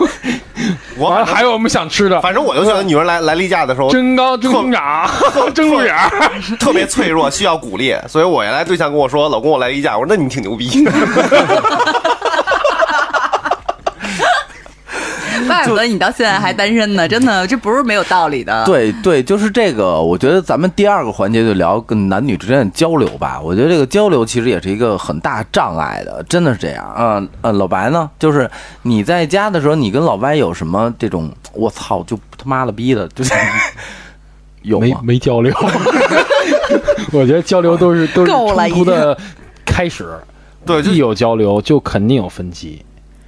[0.96, 5.10] 我完了，还有我们想吃的，反正我就觉得女人来来例假的时候蒸糕、蒸熊掌、
[5.56, 6.12] 蒸鹿眼儿。
[6.60, 10.70] 特别脆弱，需要鼓励，所以我原来对象跟我说：“老公，我来例假。”我说：“那你挺牛逼。
[15.58, 18.64] 怪不得你到现在还单身呢，真的，这不是没有道理的。
[18.66, 20.02] 对对，就是这个。
[20.02, 23.40] 我觉得咱们第二个环节就聊跟男女之间的交流吧。
[23.42, 27.28] 我觉得这个交流其实也是一个很大障碍的，真的是这样啊。
[27.42, 28.50] 呃，老白呢，就是
[28.84, 33.34] 你在家的时候，你跟老歪有什么这种我操就他妈了逼的，就是
[34.62, 35.02] 有没吗？
[35.04, 35.54] 没交流，
[37.12, 39.18] 我觉得交流都是都是够了冲突的
[39.66, 40.08] 开始。
[40.66, 42.84] 对一有交流就肯定有分歧，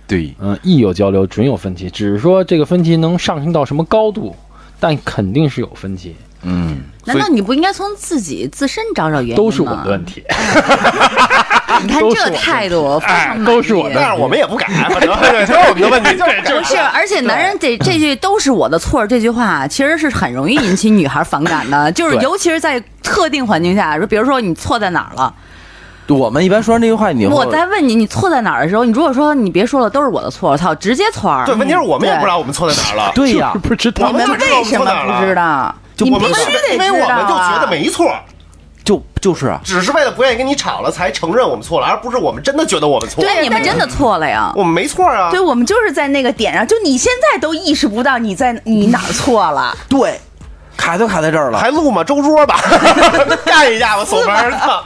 [0.10, 4.36] 对，嗯，一有交流准有分歧，只是说这个分歧能上升到什么高度，
[4.80, 6.16] 但肯定是有分歧。
[6.42, 9.38] 嗯，难道你不应该从自己自身找找原因吗？
[9.38, 10.24] 都是我们的问题。
[11.82, 25.34] 你看都是我的这态度非常都是我的但是我们也不改，反正对，都 是我们的问题，就是不是，而且男人这这句都是我的错，这句话其实是很容易引起女孩反感的，就是尤其是在特定环境下，说比如说你错在哪儿了，
[26.16, 31.46] 我们一般说完这句话，你我在问你你错在哪儿的时候，你如果说你别说了，都是我的错，我操，直接错儿。
[31.46, 33.12] 对，问题是我们也不知道我们错在哪儿了。
[33.16, 34.86] 对呀，不知道我们为什么
[35.20, 35.74] 不知道？
[35.96, 37.68] 就我们你必须得因为知道我们就觉得啊！
[37.70, 38.10] 没错，
[38.86, 43.30] 就就是啊，只是为了不愿意跟你吵了才承认我们错了，而不是我们真的觉得我们错了。
[43.30, 44.52] 对，你们真的错了呀。
[44.56, 45.30] 我们没错啊。
[45.30, 49.78] 对，我们就是在那个点上，就你现在都意识不到你在你哪儿错了。
[49.90, 50.20] 对，
[50.80, 51.60] 卡就卡在这儿了。
[51.60, 52.02] 还录吗？
[52.04, 52.58] 周桌吧，
[53.46, 54.82] 干一架吧， 锁门儿操！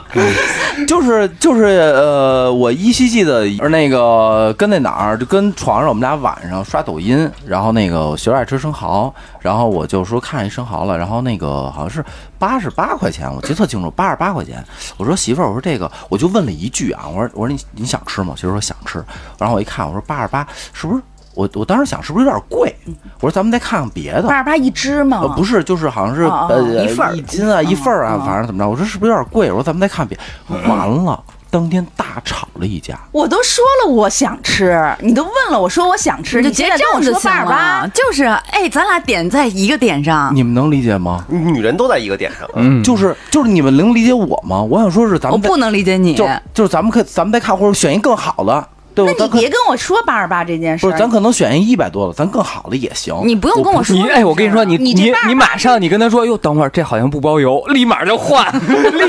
[0.88, 12.04] 就是就是呃，我依稀记得那个跟那哪儿，就跟床上我们俩晚上刷抖音，然后那个我媳妇爱吃生蚝，然后我就说看一生蚝了，然后那个好像是
[12.38, 14.62] 八十八块钱，我记得特清楚，八十八块钱。
[14.96, 18.34] 我说媳妇儿，我说这个，我就问了一句啊，我说我说你你想吃吗？
[18.36, 19.04] 媳妇儿说想吃，
[19.38, 21.02] 然后我一看，我说八十八是不是？
[21.34, 22.74] 我我当时想是不是有点贵？
[23.20, 24.22] 我说咱们再看看别的。
[24.28, 25.20] 八十八一只吗？
[25.22, 28.68] 呃，不是，就是好像是呃一份儿一斤啊，一份儿啊，反正怎么着？
[28.68, 29.48] 我说是不是有点贵？
[29.50, 30.16] 我说咱们再看别，
[30.68, 31.20] 完了，
[31.50, 32.98] 当天大吵了一架。
[33.12, 41.24] 我都说了我想吃，你都问了，我说我想吃，你就结账就行八十八了，，就是哎，咱俩点在一个点上，你们能理解吗？
[41.28, 44.62] 女人都在一个点上，嗯，就是就是你们能理解我吗？
[44.62, 46.14] 我想说是咱们我不能理解你。
[46.14, 49.04] 就就是咱们可咱们再看或者选一更好的，对？
[49.06, 53.14] 那你别跟我说八十八这件事，不是咱可能选一一百多的，咱更好的也行。
[53.24, 54.94] 你不用跟我说你哎，我跟你说，你你
[55.26, 58.46] 你马上你跟他说，哟，等会儿这好像不包邮，立马就换，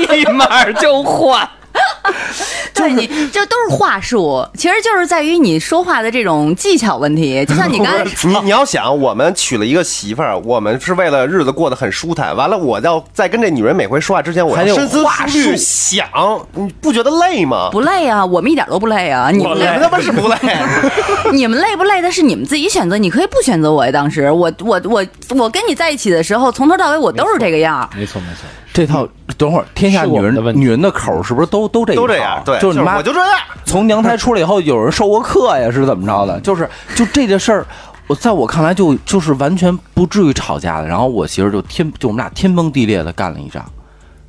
[0.08, 1.48] 立马就换。
[2.74, 7.44] 对你这都是话术，其实就是在于你说话的这种技巧问题。
[7.46, 12.36] 就像你刚 才你你要想，我们娶了一个媳妇儿，我们是为了日子过得很舒坦。
[12.36, 16.06] 完了，我要在跟这女人每回说话之前，我还得有要深思话熟虑术想，
[16.52, 17.70] 你不觉得累吗？
[17.72, 19.30] 不累啊，我们一点都不累啊。
[19.30, 20.36] 你们你累们他妈是不累。
[21.32, 23.90] 你们累不累的是你们自己选择，你可以不选择我呀。
[23.90, 27.88] 当时我我我我跟你在一起的时候，从头到尾我都是这个样儿。
[27.96, 28.42] 没错没错，
[28.76, 29.08] 这套
[29.38, 33.30] 等会儿天下女人的女人的口是不是都都这都这样，对，就是你妈我就这样。
[33.64, 36.38] 从娘胎出来以后，有人受过课呀，是怎么着的？
[36.40, 37.66] 就是就这件事儿，
[38.06, 40.86] 我在我看来就就是完全不至于吵架的。
[40.86, 43.64] 然后我媳妇儿就天就我们俩天崩地裂的干了一仗，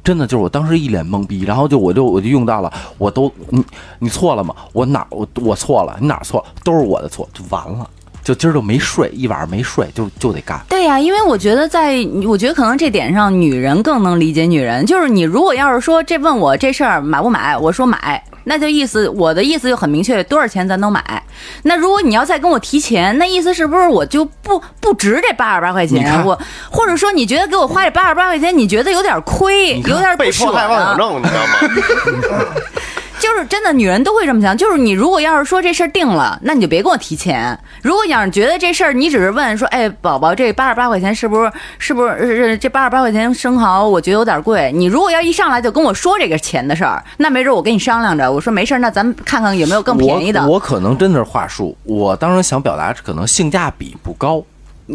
[0.01, 3.62] 真的就是我当时一脸懵逼，然后就我就我就用到了，我都你
[3.99, 4.55] 你错了吗？
[4.71, 5.97] 我哪儿我我错了？
[5.99, 6.45] 你哪儿错了？
[6.63, 7.86] 都是我的错，就完了。
[8.28, 10.60] 就今儿就没睡，一晚上没睡，就就得干。
[10.68, 14.86] 对呀、因为我觉得在，我觉得可能这点上，女人更能理解女人。
[14.86, 21.24] 就是你如果要是说这问我这事儿买不买，我说买，那就意思我的意思就很明确，多少钱咱都买。
[21.63, 26.22] 那如果你要再跟我提钱，那意思是不是我就不不值这八十八块钱？
[26.26, 26.38] 我
[26.70, 30.98] 或者说你觉得给我花这八十八块钱，你觉得有点亏，有点不舍被迫害妄想呢？
[30.98, 32.46] 症，你知道吗？
[33.19, 34.56] 就是真的，女人都会这么想。
[34.56, 37.58] 就是你如果要是说这事儿定了，那你就别跟我提钱。
[37.82, 43.88] 如果要是觉得这事儿你只是问说，哎，宝宝，这八十八块钱是不是是不是是这八十八块钱生蚝？
[43.88, 44.71] 我觉得有点贵。
[44.73, 50.47] 你如果要一上来就跟我说这个钱的事儿，那没准我跟你商量着，我说没事儿，那咱们看看有没有更便宜的。
[50.47, 54.43] 我可能真的是话术，我当时想表达可能性价比不高。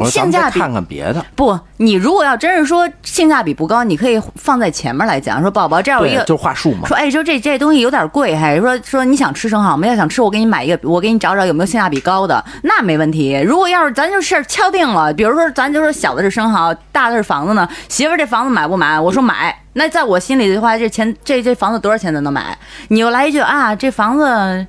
[0.06, 1.24] 性价比看看别的。
[1.34, 6.88] 不，你如果要真是说性价比不高，你可以放在前面来讲，说宝宝这有一，个就是话术嘛。
[6.88, 9.86] 说，哎，说这这东西有点贵，还说说你想吃生蚝吗？
[9.86, 13.38] 要想吃，我给你买一个，我给你找找有没有性价比高的，那没问题。
[13.46, 18.98] 如果要是咱就是敲定了，比如说咱就说小的是生蚝，大的是房子呢，媳妇儿这房子买不买？
[18.98, 19.56] 我说买。
[19.74, 22.56] 那在我心里的话，这钱这这房子多少钱咱能买。
[22.88, 24.66] 你又来一句啊，这房子。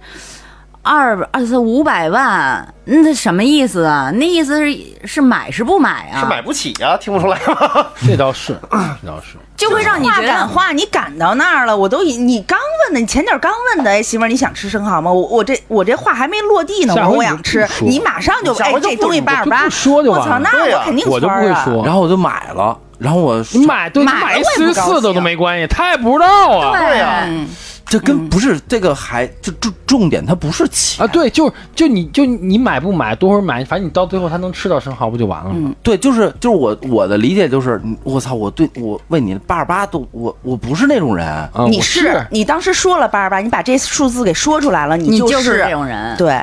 [0.85, 4.11] 二二四五百万，那什么意思啊？
[4.15, 6.19] 那意思是是买是不买啊？
[6.19, 7.87] 是买不起啊，听不出来吗？
[8.05, 8.57] 这倒是，
[9.01, 9.37] 这倒是。
[9.55, 15.09] 就会让你话觉得赶话，你赶到那儿了，我都已你刚问的，你前脚刚问的，哎，媳妇儿你想吃生蚝吗？
[15.09, 26.77] 我我这我这话还没落地呢，我想吃你马上就哎这东西八十八，说就完了我操，那我肯定我就不会说然后我就买了，然后我你买对，买了买我也四十四的都没关系，他也不知道啊。
[26.77, 27.47] 对呀嗯，
[27.93, 31.05] 这跟不是这个还就重重点，它不是钱。
[31.05, 35.71] 啊，对，就是就你就你买不买，多会儿买，反正你到最后他能吃到生蚝不就完了吗？
[35.83, 46.41] 对，就是就是我我的理解就是，我操，我对我问你八十八都我我不是那种人，啊，你我是你当时说了八十八，你把这数字给说出来了，就你就是这种人，对，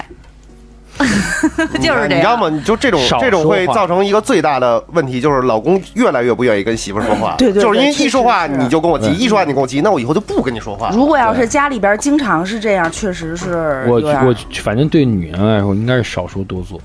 [1.81, 2.09] 就是这样。
[2.09, 2.49] 你知道吗？
[2.49, 7.35] 你就这种这种会造成一个最大的问题，就是老公越来越不愿意跟媳妇儿说话。
[7.39, 10.91] 对对对就是因为一说话你就跟我急，一说话你跟我急，那我以后就不跟你说话。
[10.93, 16.81] 如果要是家里边经常是这样，确实是我我反正对女人来说，应该是少说多做。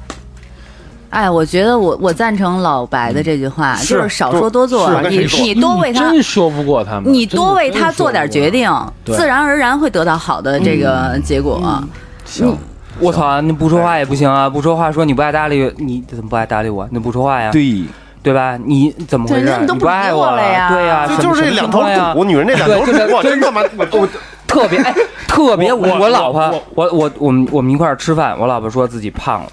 [1.11, 5.01] 哎，我觉得我我赞成老白的这句话，是就是少说多做。
[5.03, 8.69] 你你多为他真说不过他们，你多为他做点决，定，
[9.05, 11.81] 自然而然会得到好的这个结果。
[12.25, 12.57] 行，
[12.99, 14.49] 我操，你不说话也不行啊！
[14.49, 16.87] 不说话说你不爱搭理，你怎么不爱搭理我？
[16.91, 17.51] 你不说话呀？
[17.51, 17.83] 对，
[18.23, 18.57] 对吧？
[18.63, 19.53] 你怎么回事？
[19.61, 24.07] 你不爱我我了呀对呀，就什么就是这两头呀堵，女人这两头对对堵，我真他妈我我
[24.47, 24.95] 特别哎，
[25.27, 26.41] 特别我我我老婆
[26.73, 29.47] 我，我我我们我们一块儿吃饭，我老婆说自己胖了，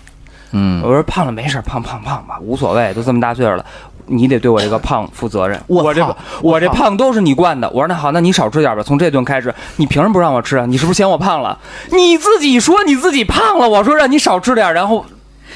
[0.53, 3.65] 嗯，我说胖了没事，胖胖胖吧，无所谓，都这么大岁数了，
[4.07, 5.61] 你得对我这个胖负责任。
[5.67, 7.69] 我这个我这胖都是你惯的。
[7.71, 10.67] 我说那好，那你少吃点吧，从这顿开始，你凭什么不让我吃啊？
[10.67, 11.59] 你是不是嫌我胖了？
[11.91, 15.05] 你自己说你自己胖了，我说让你少吃点，然后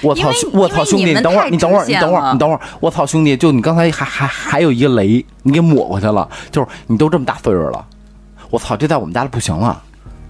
[0.02, 7.84] 我操，我操，兄弟，你等会儿，你等会儿，你等会儿，你等会儿，我操，兄弟，就你刚才还还还有一个雷，你给抹过去了，就是你都这么大岁数了，
[8.50, 9.82] 我操，这在我们家里不行了，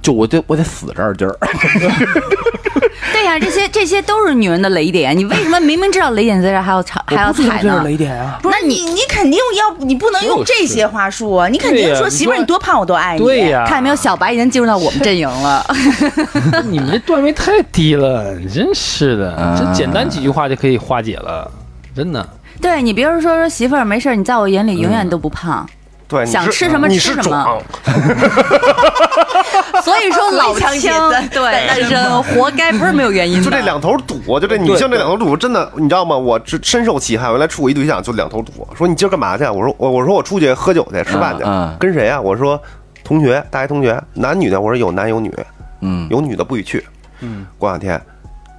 [0.07, 1.37] 就我得我得死这儿今儿，
[3.13, 5.19] 对呀、这些这些都是女人的雷点。
[5.19, 7.83] 你为什么明明知道雷点在这儿还要踩还要踩呢？
[7.83, 8.39] 雷点啊！
[8.41, 13.25] 不是你，你肯定要，你不能用这些话术，啊你肯定说媳妇儿你多胖我都爱你。
[13.25, 15.67] 对呀，看见没有，小白已经进入到我们阵营了。
[16.71, 21.51] 你们这段位太低了，真是的，嗯这简单几句话就可以化解了，
[21.97, 22.25] 真的。
[22.63, 25.69] 对你，比如说说媳妇儿没事儿，你在我眼里永远都不胖。
[26.09, 27.61] 对，想吃什么吃什么壮，
[29.87, 33.45] 所以说老 强枪对单身 活该，不是没有原因的。
[33.45, 36.17] 就这两头堵，就这女性这两头堵，真的，你知道吗？
[36.17, 37.31] 我这深受其害。
[37.31, 38.67] 原来处过一对象，就两头堵。
[38.77, 39.45] 说你今儿干嘛去？
[39.45, 41.45] 我说我我说我出去喝酒去，吃饭去。
[41.79, 42.21] 跟谁啊？
[42.21, 42.61] 我说
[43.05, 44.61] 同学，大学同学，男女的。
[44.61, 45.33] 我说有男有女，
[45.83, 46.85] 嗯，有女的不许去。
[47.21, 48.01] 嗯，过两天，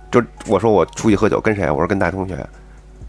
[0.09, 1.73] 就我说我出去喝酒，跟谁啊？
[1.73, 2.37] 我说跟大学同学。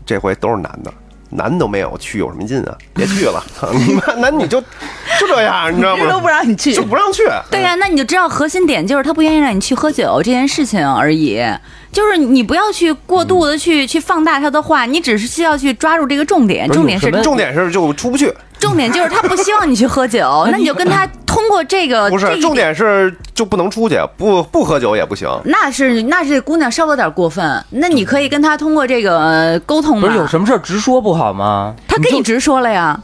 [0.05, 0.91] 这回都是男的，
[1.31, 2.77] 男都没有去，有什么劲啊？
[2.95, 4.15] 别去了， 操你妈！
[4.15, 6.29] 男女就就这样，你知道吗都不？
[6.29, 7.23] 让你去就，不让去。
[7.51, 11.43] 对呀、那你就知道核心点就是他不愿意让你去喝酒这件事情而已。
[11.91, 16.69] 就是你不要去过度的去、去放大他的话，你只是需要去抓住这个重点。
[16.71, 25.29] 重点是什么重点是就出不去，重点就是他不希望你去喝酒， 那你就跟他通过这个不是重点是就不能出去，不不喝酒也不行。
[25.45, 30.07] 那是那是姑娘稍微有点过分，那你可以跟他通过这个呃沟通嘛。
[30.07, 31.75] 不是有什么事儿直说不好吗？
[31.87, 33.01] 他跟你直说了呀，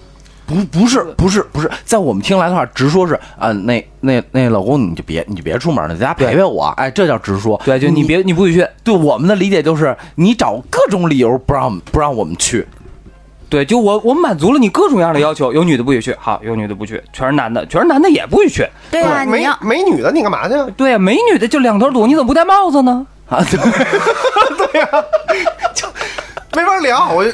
[0.46, 7.60] 不不是不是不是，在我们听来的话，直说是啊、那那那老公你就别你就别出门了，在家陪陪我，哎，这叫直说。
[7.64, 12.66] 对，就你别你不许去，对我们的理解就是你找各种理由不让不让我们去，
[13.54, 18.68] 对，就我我满足了你各种各样的要求，有女的不许去，好，有女的不去，全是男的，全是男的也不许去。
[18.90, 20.54] 对呀、你没没女的，你干嘛去？
[20.76, 23.06] 对呀、没女的就两头堵，你怎么不戴帽子呢？
[23.28, 23.56] 啊，对，
[24.72, 24.88] 对呀、
[25.72, 25.86] 就
[26.56, 27.12] 没法聊。
[27.12, 27.30] 我就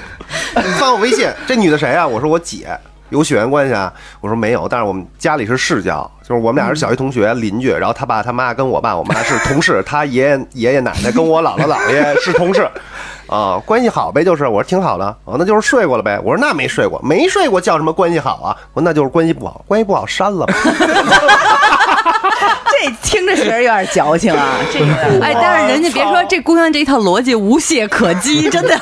[0.56, 2.06] 你翻我微信，这女的谁啊？
[2.06, 2.68] 我说我姐，
[3.08, 3.90] 有血缘关系啊？
[4.20, 12.68] 我说没有，但是我们家里是世交，就是我们俩是小学同学、邻居，然后他爸他妈跟我爸我妈是同事， 他爷爷爷爷奶奶跟我姥姥姥爷是同事。
[13.30, 16.20] 啊，关系好呗，就是我说挺好的，哦，那就是睡过了呗。
[16.24, 18.56] 我说那没睡过，没睡过叫什么关系好啊？
[18.74, 20.54] 我说那就是关系不好，关系不好删了吧。
[22.82, 25.20] 这听着确实有点矫情啊， 这有点。
[25.22, 28.78] 哎，但是人家别说这姑娘这一套逻辑无懈可击，真的，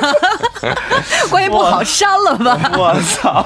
[1.30, 2.58] 关系不好删了吧。
[2.76, 3.44] 我操！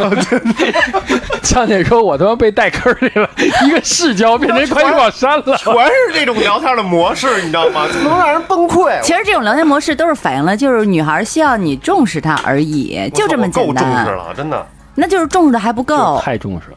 [1.42, 3.28] 像你说，我他妈被带坑里了，
[3.64, 5.56] 一个视角变成关系网删了。
[5.56, 7.86] 全是这种聊天的模式，你知道吗？
[7.92, 9.00] 就能让人崩溃。
[9.02, 14.16] 其实这种聊天模式都是反映了，就是女孩需要你重视她而已，就这么简单够重视单。
[14.16, 14.66] 了，真的。
[14.94, 16.20] 那就是重视的还不够。
[16.22, 16.76] 太重视了，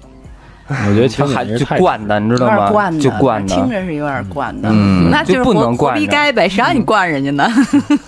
[0.68, 2.56] 我觉得强还是太就惯的，你知道吗？
[2.56, 3.70] 点惯的，就惯听。
[3.70, 4.70] 着是有点惯的。
[4.72, 7.48] 嗯那就是不活活能惯着逼该呗，谁让你惯人家呢？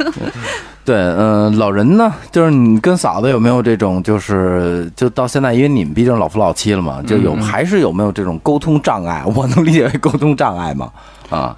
[0.84, 9.22] 对，嗯、老人呢，就是你跟嫂子有没有这种，就是就到现在，因为你们毕竟老夫老妻了嘛，就有、还是有没有这种沟通障碍？
[9.36, 10.90] 我能理解为沟通障碍吗？
[11.30, 11.56] 啊，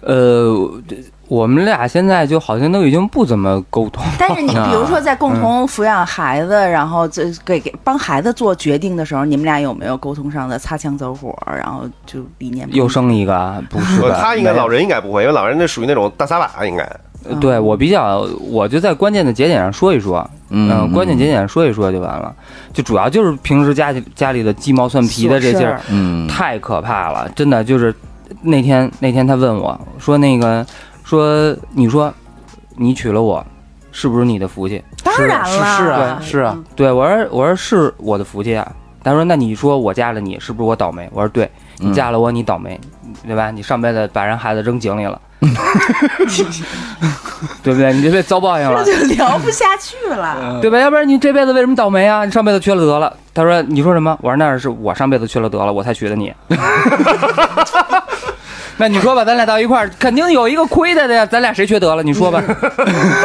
[0.00, 0.96] 呃，这
[1.34, 4.04] 我们俩现在就好像都已经不怎么沟通。
[4.18, 16.82] 但是你啊比如说在共同抚养孩子，然后这给给帮孩子做决定的时候，你们俩有没有沟通上的擦枪走火，然后就理念不一 又样生一个，啊不是他应该老人应该不会，因为老人那属于那种大撒把，应该。
[17.26, 22.34] 呃对我比较，我就在关键的节点上说一说，嗯关键节点上说一说就完了。
[22.74, 27.94] 就主要就是平时家里家里的鸡毛蒜皮的这劲儿，嗯，太可怕了，真的就是
[28.42, 30.66] 那天那天他问我说那个
[31.04, 32.12] 说你说
[32.76, 33.44] 你娶了我，
[33.92, 34.82] 是不是你的福气？
[35.04, 38.66] 当然了，是是啊，是啊，对我说我说是我的福气啊。
[39.04, 41.06] 他说那你说我嫁了你，是不是我倒霉？
[41.12, 42.80] 我说对，你嫁了我你倒霉，
[43.26, 43.50] 对吧？
[43.50, 45.20] 你上辈子把人孩子扔井里了，
[47.62, 47.92] 对不对？
[47.92, 48.82] 你这辈子遭报应了。
[48.82, 50.58] 就聊不下去了。
[50.62, 50.78] 对吧？
[50.78, 52.24] 要不然你这辈子为什么倒霉啊？
[52.24, 53.14] 你上辈子缺了德了。
[53.34, 56.32] 他说：“你说什么？”我说：“那是我上辈子缺了德了，我才娶的你。”
[58.76, 62.02] 那你说吧，咱俩到一块儿，肯定有一个亏他的呀，咱俩谁缺德了？
[62.02, 62.42] 你说吧。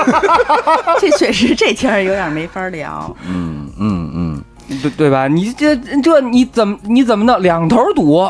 [0.99, 3.15] 这确实这天儿有点没法聊。
[3.27, 4.43] 嗯嗯嗯
[4.81, 5.27] 对对吧？
[5.27, 7.41] 你这这你怎么你怎么弄？
[7.41, 8.29] 两头堵，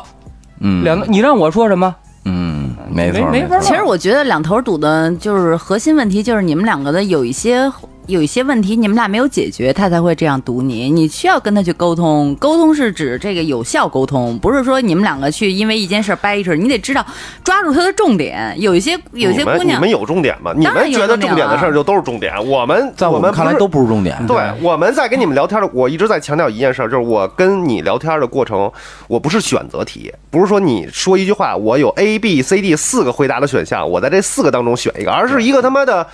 [0.62, 1.94] 嗯，两你让我说什么？
[2.26, 7.70] 嗯，没错没没法错其实我觉得两头堵的，就是核心问题，就是你们两个的有一些
[8.10, 10.90] 有一些问题，你们俩没有解决，他才会这样堵你。
[10.90, 17.06] 你需要跟他去沟通，沟通是指这个有效沟通，不是说你们两个去因为一件事掰一事儿，你得知道
[17.44, 18.54] 抓住他的重点。
[18.58, 20.52] 有一些有一些姑娘你们，有重点吗？
[20.58, 24.18] 你们觉得重点的事儿就都是重点，我们在我们看来都不是重点。
[24.26, 28.72] 对，我们在跟你们聊天的，我一直在强调一件事儿，就是我跟你聊天的过程，
[29.08, 36.08] 我不是选择题，不是说你说一句话，我有 A、B、C、D 四个回答的选项，我在这四个当中选一个，而是一个他妈的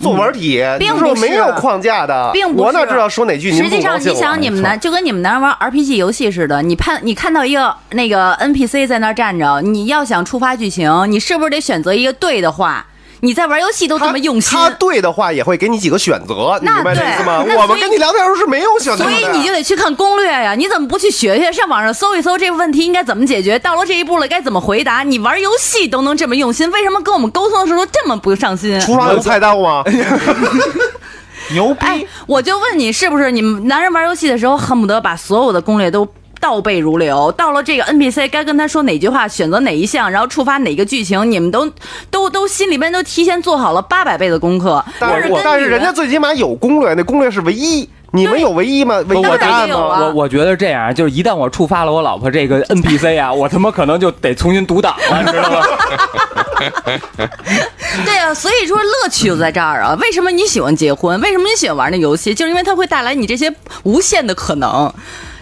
[0.00, 12.86] 作文题，就并不是是没有框架的，并不是我哪知道说哪句您实际上，你想，你们男就跟你们男人玩 RPG 游戏似的，你判你看到一个那个 NPC 在那站着，你要想触发剧情，你是不是得选择一个对的话？
[13.22, 17.44] 你在玩游戏都这么用心，他对的话也会给你几个选择，你那明白这对意思吗？
[17.46, 20.54] 那所以我们跟你聊天的时候是没有选择的，所以你就得去看攻略呀。
[20.54, 21.52] 你怎么不去学学？
[21.52, 23.58] 上网上搜一搜这个问题应该怎么解决？
[23.58, 25.02] 到了这一步了该怎么回答？
[25.02, 28.80] 你玩游戏都能这么用心，为什么跟我们沟通的时候这么不上心？
[28.80, 29.84] 厨房有菜刀吗？
[31.52, 31.80] 牛逼！
[31.80, 36.06] 哎，我就问你，是不是你们男人玩游戏的时候恨不得把所有的攻略都
[36.40, 37.30] 倒背如流？
[37.32, 41.70] 到了这个 NPC 该跟他说哪句话，选择哪一项，然后触发哪个剧情，你们都
[42.10, 44.82] 都都心里边都提前做好了八百倍的功课。
[44.98, 48.96] 但是但是人家最起码有攻略，那攻略是唯一，你们有唯一吗？
[49.06, 49.66] 唯一的当然答案吗？
[49.66, 55.66] 也有啊我我觉得这样，就是一旦我触发了我老婆这个 NPC 啊，我他妈可能就得重新读档了，你 知道吗？
[58.04, 59.94] 对啊，所以说乐趣就在这儿啊。
[60.00, 61.20] 为什么你喜欢结婚？
[61.20, 62.34] 为什么你喜欢玩那游戏？
[62.34, 64.92] 就是因为它会带来你这些无限的可能。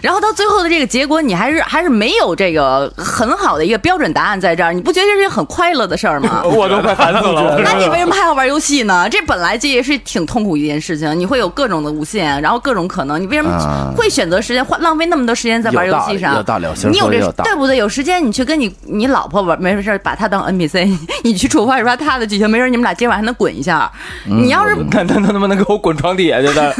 [0.01, 6.41] 然后到最后的这个结果，你还是还是没有这个很好的一个标准答案在这儿，你不觉得这是一个很快乐的事儿吗？
[6.45, 7.59] 我都快烦死了。
[7.63, 9.07] 那你为什么还要玩游戏呢？
[9.09, 16.35] 这本来这也是挺痛苦一件事情，你会有各种的无限，然后各种可能，你为什么啊会选择时间花浪费那么多时间在玩游戏上？
[16.35, 17.77] 有道理有道理其实你有这有对不对？
[17.77, 23.91] 有时间你去跟你你老婆玩，没事儿把她当 NPC， 你去触发一发她的剧情，没准你们俩今晚还能滚一下。
[24.27, 26.73] 嗯你要是看他他妈能给我滚床底下去的，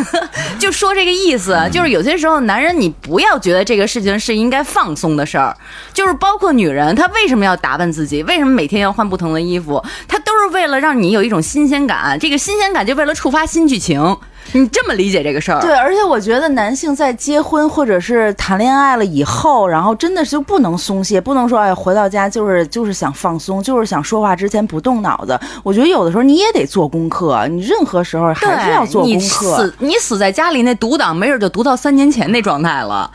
[0.60, 5.58] 就说这个意思，嗯就是有些时候男人你不不要觉得这个事情是应该放松的事儿，
[5.92, 8.22] 就是包括女人，她为什么要打扮自己？
[8.24, 9.84] 为什么每天要换不同的衣服？
[10.08, 14.16] 她都是为了让你有一种新鲜感，这个新鲜感就为了触发新剧情。
[14.54, 15.62] 你这么理解这个事儿？
[15.62, 25.40] 对，而且我觉得男性在结婚或者是谈恋爱了以后，然后真的是就不能松懈，不能说哎回到家就是就是想放松，就是想说话之前不动脑子。
[25.64, 29.58] 我觉得有的时候你也得做功课，你任何时候还是要做功课。
[29.58, 33.12] 死你死在家里那独挡，没准就读到三年前那状态了。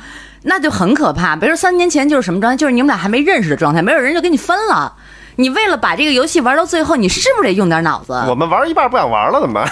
[0.47, 1.35] 那就很可怕。
[1.35, 4.93] 别说三年前就是什么状态，就是你们俩还没认识的状态，没有人就跟你分了。
[5.37, 8.12] 你为了把这个游戏玩到最后，你是不是得用点脑子？
[8.28, 9.68] 我们玩一半不想玩了怎么办？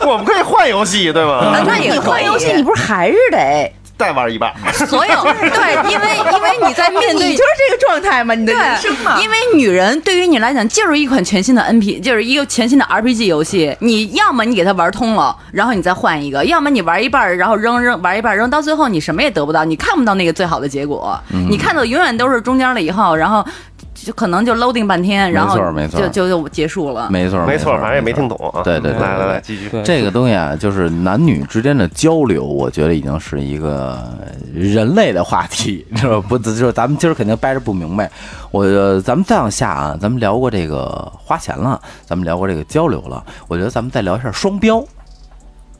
[0.08, 1.32] 我们可以换游戏，对吗？
[1.38, 3.72] 啊那你换游戏，你不是还是得？
[3.96, 4.52] 再玩一半。
[4.72, 9.22] 所有对，因为因为你在面对 你就是这个状态嘛，你的人生嘛对，。
[9.22, 13.76] 因为女人对于你来讲就是一款全新的 NP，就是一个全新的 RPG 游戏。
[13.78, 21.16] 你要么你给它玩通了，然后你再换一个；要么你玩一半，然后扔扔玩一半扔，到最后你什么也得不到，你看不到那个最好的结果。
[21.48, 23.46] 你看到永远都是中间了以后，然后
[23.94, 27.08] 就可能就 loading 半天，然后没错就就就结束了。
[27.10, 28.36] 没错，没错，反正也没听懂。
[28.48, 28.62] 啊。
[28.62, 29.70] 对对对来来来，继续。
[29.84, 33.98] 这个东西啊，就是男女之间的交流，我觉得已经是一个
[34.52, 36.38] 人类的话题，知道吧不？
[36.38, 38.10] 就是咱们今儿肯定掰着不明白。
[38.50, 44.84] 我呃咱们再往下啊，咱们聊过这个花钱了，咱们聊过这个交流了，我觉得咱们再聊一下双标。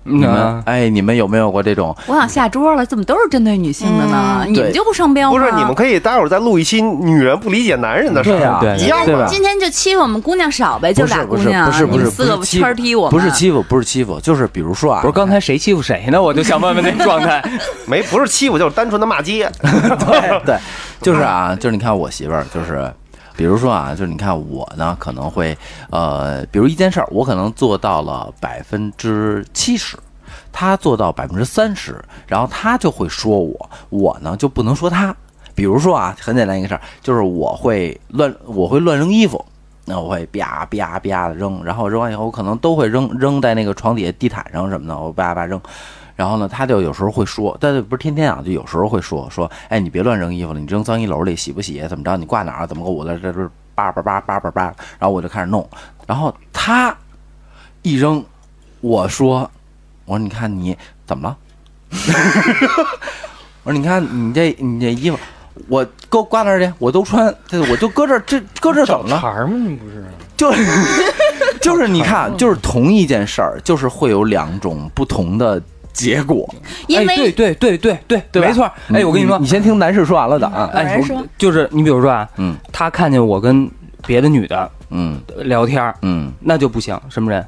[0.04, 1.94] 你们嗯哎，你们有没有过这种？
[2.06, 4.44] 我想下桌了，怎么都是针对女性的呢？
[4.46, 5.38] 你们就不双标吗？
[5.38, 9.04] 不是，你们可以待会儿再录一期女人不理解男人的事儿，啊对一样。
[9.28, 16.20] 今天就欺负我们姑娘少呗，就俩姑娘，不是不是你们四个圈踢我，不是欺负，不是欺负，就是比如说啊，不是刚才谁欺负谁呢？
[16.20, 17.42] 我就想问问那状态。
[17.86, 19.50] 没不是欺负，就是单纯的骂街。
[19.62, 20.56] 对对，
[21.00, 22.90] 就是啊，就是你看我媳妇儿，就是
[23.36, 25.56] 比如说啊，就是你看我呢，可能会
[25.90, 29.98] 呃，比如一件事儿，我可能做到了百分之七十。
[30.56, 35.14] 他做到百分之三十，然后他就会说我，我呢就不能说他。
[35.52, 39.44] 比如说啊，很简单一个事儿，就是我会乱，我会乱扔衣服，
[39.84, 45.60] 那我会啪啪啪的扔，然后扔完以后，我可能都会扔扔在那个床底下、地毯上什么的，我啪啪扔。
[46.16, 51.84] 然后呢，他就有时候会说，但是不是天天啊，就有时候会说说，哎，你别乱扔衣服了，你扔脏衣篓里洗不洗？
[51.88, 52.16] 怎么着？
[52.16, 52.66] 你挂哪儿？
[52.66, 52.90] 怎么个？
[52.90, 54.62] 我在这这叭叭叭叭叭叭，
[54.98, 55.68] 然后我就开始弄，
[56.06, 56.96] 然后他
[57.82, 58.24] 一扔，
[58.80, 59.50] 我说，
[60.04, 61.36] 我说你看你怎么了？
[63.64, 65.18] 我说你看你这你这衣服，
[65.68, 69.18] 我搁挂那儿去，我都穿，对我就搁这儿，这搁这儿找等着。
[69.18, 69.54] 茬儿吗？
[69.56, 70.04] 你不是？
[70.36, 70.64] 就是
[71.60, 75.62] 就是你看，就是同一件事儿，就是会有两种不同的
[75.94, 76.46] 结果。
[76.88, 78.70] 因哎，对为对对对对对没错。
[78.92, 80.68] 哎，我跟你说你，先听男士说完了的啊。
[80.74, 83.70] 哎，我男士说就是你比如说啊，嗯他看见我跟
[84.06, 87.42] 别的女的嗯聊天儿，嗯那就不行，什么人？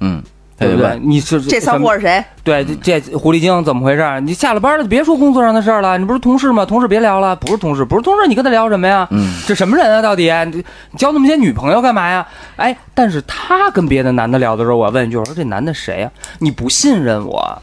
[0.00, 0.22] 嗯，
[0.58, 0.98] 对不对？？
[1.02, 2.24] 你是这骚什么货是谁？
[2.44, 4.20] 对，这这狐狸精怎么回事？
[4.20, 5.98] 你下了班了，别说工作上的事儿了。
[5.98, 6.64] 你不是同事吗？
[6.64, 9.06] 同事别聊了，不是同事，不是同事，你跟他聊什么呀？
[9.10, 10.00] 嗯这什么人啊？
[10.02, 10.56] 到底你
[10.90, 12.26] 你交那么些女朋友干嘛呀？
[12.56, 17.62] 哎，但是他跟别的男的聊的时候，我问一句，我说这男的谁呀、你不信任我？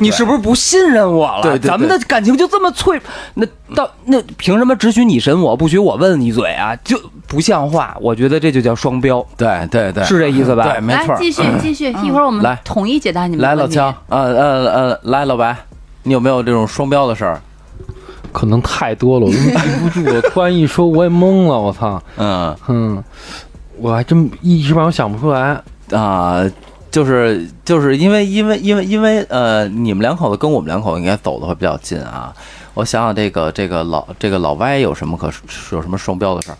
[0.00, 1.42] 你是不是不信任我了？
[1.42, 3.00] 对对对咱们的感情就这么脆，
[3.34, 6.74] 那到那凭什么只许你审我，不许我问你嘴啊？
[6.84, 7.96] 就不像话。
[8.00, 10.64] 我觉得这就叫双标，对对对，是这意思吧？
[10.64, 11.20] 对，没错来。
[11.20, 15.56] 继续继续，一会儿我们来统一解答你们的问题来老枪，呃呃呃，来老白，
[16.02, 17.40] 你有没有这种双标的事儿？
[18.32, 20.20] 可能太多了，我都记不住我。
[20.30, 22.02] 突然一说，我也懵了，我操！
[22.16, 23.04] 嗯嗯，
[23.78, 25.62] 我还真一时半会儿想不出来。
[25.92, 26.42] 啊、
[26.94, 32.32] 就是就是因为因为因为因为呃，你们两口子跟我们两口子应该走的会比较近啊。
[32.72, 35.26] 我想想，这个这个老这个老歪有什么可
[35.72, 36.56] 有什么双标的事儿？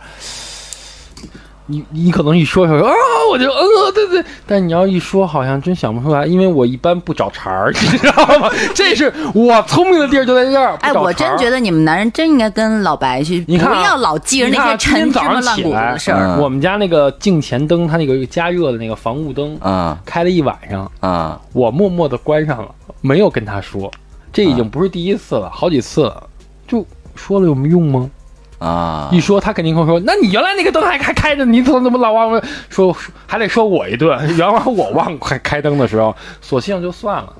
[1.67, 2.93] 你你可能一说说啊，
[3.31, 8.51] 我就呃对对，但你要一说，好像真想不出来，因为我一般不找茬儿， 你知道吗？
[8.75, 10.77] 这是我聪明的地儿就在这儿。
[10.83, 16.37] 哎，我真觉得，你们男人真应该跟老白去，你看啊不要老记着那些陈芝麻烂谷子的事儿。
[16.37, 22.69] 嗯我们家那个镜前灯，它那个加热的那个防雾灯啊开了一晚上，啊我默默的关上了，
[23.01, 23.91] 没有跟他说。
[24.33, 26.23] 这已经不是第一次了，好几次了，
[26.67, 26.85] 就
[27.15, 28.11] 说了有什么用吗？
[28.59, 29.09] 啊！
[29.13, 32.43] 一说他肯定会说，那你原来那个灯还还开着，你怎么怎么老忘了？
[32.69, 32.97] 说
[33.27, 37.33] 还得说我一顿，原来我忘开开灯的时候，索性就算了。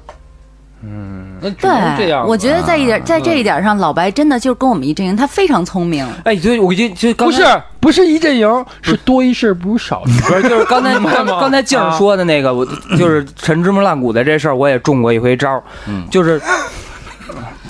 [0.87, 6.07] 嗯，那只能这样对，我觉得在一点在这一点上，老白真的就是跟我们一阵营，他非常聪明。
[6.25, 7.43] 哎，对，我就就不是
[7.81, 10.23] 不是一阵营，是多一事不如少一事。
[10.25, 12.67] 不是，就是刚才 刚刚才静说的那个，我
[12.99, 16.39] 就是陈芝麻烂谷的这事儿，我也中过一回招儿，嗯就是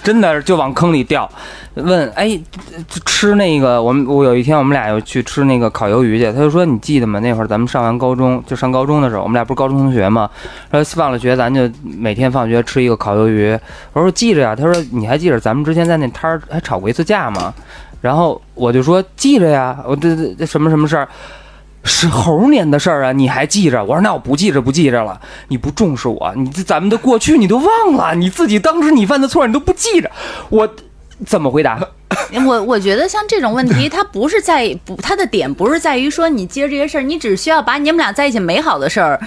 [0.02, 1.30] 真的就往坑里掉。
[1.74, 2.38] 问，哎，
[3.04, 7.18] 吃那个，我们我有一天我们俩又去吃那个烤鱿鱼去，他就说你记得吗？
[7.18, 10.30] 那会儿咱们上完高中，就上高中的时候，我们俩不是高中同学吗？
[10.70, 13.58] 说放了学咱就每天放学吃一个烤鱿鱼。
[13.92, 17.52] 我说记着呀，他说你还记着咱们之前在那摊儿还吵过一次架吗？
[18.00, 21.08] 然后我就说记着呀，我这这这什么什么事儿。
[21.84, 23.84] 是猴年的事儿啊，你还记着？
[23.84, 25.20] 我说那我不记着，不记着了。
[25.48, 30.10] 你不重视我，你这咱们的过去你都忘了，你自己当时你犯的错你都不记着，
[30.48, 30.68] 我
[31.26, 31.78] 怎么回答？
[32.46, 39.20] 我我觉得像这种问题，它不是在不，它的点不是在于说你接这些事儿，你只需要把你们俩在一起美好的事儿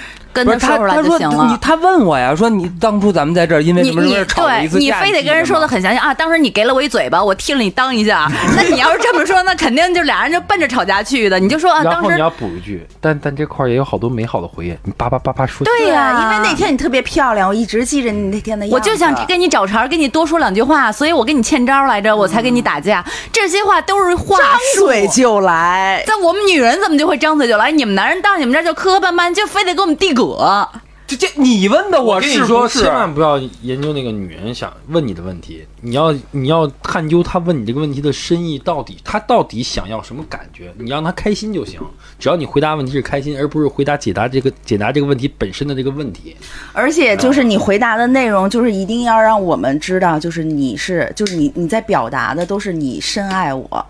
[0.45, 1.47] 跟不是他，说出来他说就行了。
[1.51, 6.13] 你他问我呀，说你当初咱们在这儿因为你你什么什么吵一对你次架，非得跟人说的的很详细啊！
[6.13, 8.31] 当时你给了我一嘴巴，我踢了你裆一下。
[8.55, 11.39] 那你要是这么说，那肯定就俩人就奔着吵架去的。
[11.39, 15.65] 你就说啊，当时你要补一句，但但这块儿也有好多美好的回忆，你叭叭叭叭说。
[15.65, 18.75] 对呀、因为那天你特别漂亮，我一直记着你那天的样子。
[18.75, 23.03] 我就想跟你找茬，跟你多说两句话，所以我跟你欠招来着，我才跟你打架。
[23.31, 24.47] 这些话都是话张。
[24.75, 26.03] 嘴就来。
[26.05, 27.71] 在我们女人怎么就会张嘴就来？
[27.71, 30.67] 你们男人到你们这儿就磕磕绊绊，就非得给我们递葛。
[31.07, 41.80] 这这你问的我跟你说，是不是千万不要研究那个女人想问你的问题，你要你要探究她问你这个问题的深意到底，她到底想要什么感觉，你让她开心就行。
[42.19, 46.36] 只要你回答问题是开心，而不是回答解答这个解答这个问题本身的这个问题。
[46.73, 53.86] 而且就是你回答的内容，就是一定要让我们知道，就是你是，就是你你在表达的都是你深爱我，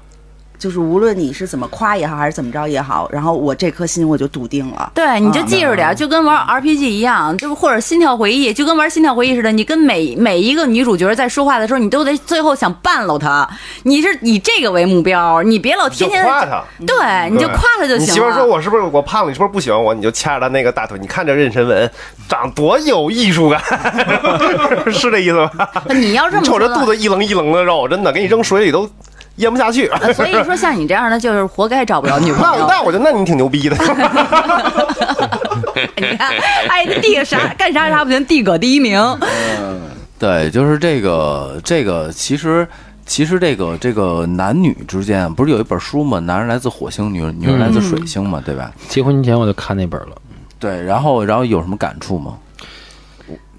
[0.58, 4.92] 就是无论你是怎么夸也好，还是怎么着也好，然后我这颗心我就笃定了。
[4.96, 9.52] 对，你就记着点儿，就跟玩 RPG 一样，就是或者心跳回忆，就跟玩心跳回忆似的。
[9.52, 13.48] 你跟每每一个女主角在说话的时候，你都得最后想办喽她。
[13.84, 18.46] 你是以这个为目标，你别老天天夸她对，你就夸她就行你媳妇儿说。
[18.46, 19.30] 我是不是我胖了？
[19.30, 19.94] 你是不是不喜欢我？
[19.94, 21.90] 你就掐着她那个大腿，你看这妊娠纹，
[22.28, 23.62] 长多有艺术感，
[24.92, 25.84] 是这意思吧？
[25.90, 28.90] 你要这么你瞅这说的话肚子一棱一棱的肉，真的给你扔水里都
[29.38, 29.88] 咽不下去。
[29.88, 32.66] 呃所以说像你这样的，就是活该找不着女朋友。
[32.70, 33.76] 那那我就那你挺牛逼的。
[35.96, 36.32] 你看，
[36.70, 39.00] 哎，递个啥干啥啥不行，递葛第一名。
[39.22, 39.82] 嗯
[40.20, 42.68] 对，就是这个这个，其实
[43.06, 46.18] 其实这个这个男女之间不是有一本书吗？
[46.20, 48.72] 男人来自火星，女人女人来自水星嘛，对吧？
[48.90, 50.16] 结婚前我就看那本了，
[50.60, 52.34] 对，然后然后有什么感触吗？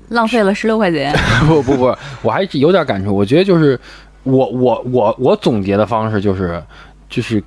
[0.08, 1.14] 浪费了十六块钱。
[1.46, 3.14] 不不不，我还是有点感触。
[3.14, 3.78] 我觉得就是
[4.24, 6.62] 我我我我总结的方式就是
[7.08, 7.42] 就是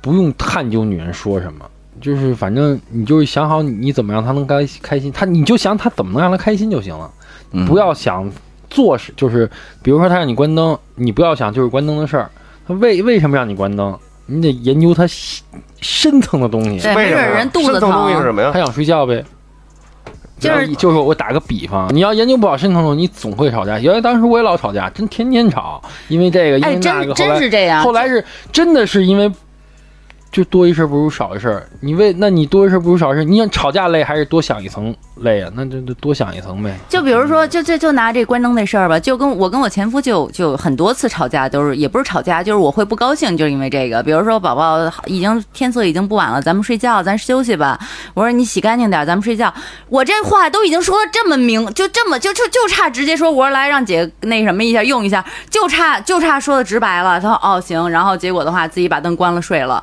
[0.00, 1.64] 不用探究女人说什么，
[2.00, 7.10] 就是反正你就是想好你你怎么让她能开开心，她你就想她怎么能让她开心就行了，
[7.52, 8.30] 嗯不要想
[8.70, 9.50] 做事，就是
[9.82, 12.30] 比如说她让你关灯，你不要想就是关灯的事儿。
[12.66, 13.98] 她为为什么让你关灯？
[14.26, 15.44] 你得研究她深
[15.80, 16.78] 深层的东西。
[16.80, 18.60] 对，没为什么呀准人肚子深层东西是什，么呀他？
[18.60, 19.24] 想睡觉呗。
[20.40, 23.78] 就是就是我打个比方，你要研究不好深层东西，你总会吵架。
[23.78, 27.14] 原来当时我也老吵架，真天天吵，因为这个，因哎，为那真个。
[27.14, 27.82] 后来真是这样。
[27.84, 29.30] 后来是真的是因为，
[30.32, 31.60] 就多一事不如少一事。
[31.80, 35.50] 你为那你多一事不如少一事，你想吵架累还是多想一层累啊？
[35.54, 36.72] 那就就多想一层呗。
[36.88, 44.00] 就比如说，就就就拿这关灯那事儿吧，就跟我跟我前夫就就很多次吵架，都是也不是吵架，就是我会不高兴，就是因为这个。
[44.04, 47.78] 比如说，宝宝已经天色已经不晚了，咱们睡觉，咱休息吧。
[48.14, 49.52] 我说你洗干净点，咱们睡觉。
[49.88, 57.20] 我这话都已经说的这么明，就这么就就就差直接说，我说来让姐那什么一下用一下，就差就差说的直白了。
[57.20, 59.82] 他说哦行，然后结果的话自己把灯关了睡了。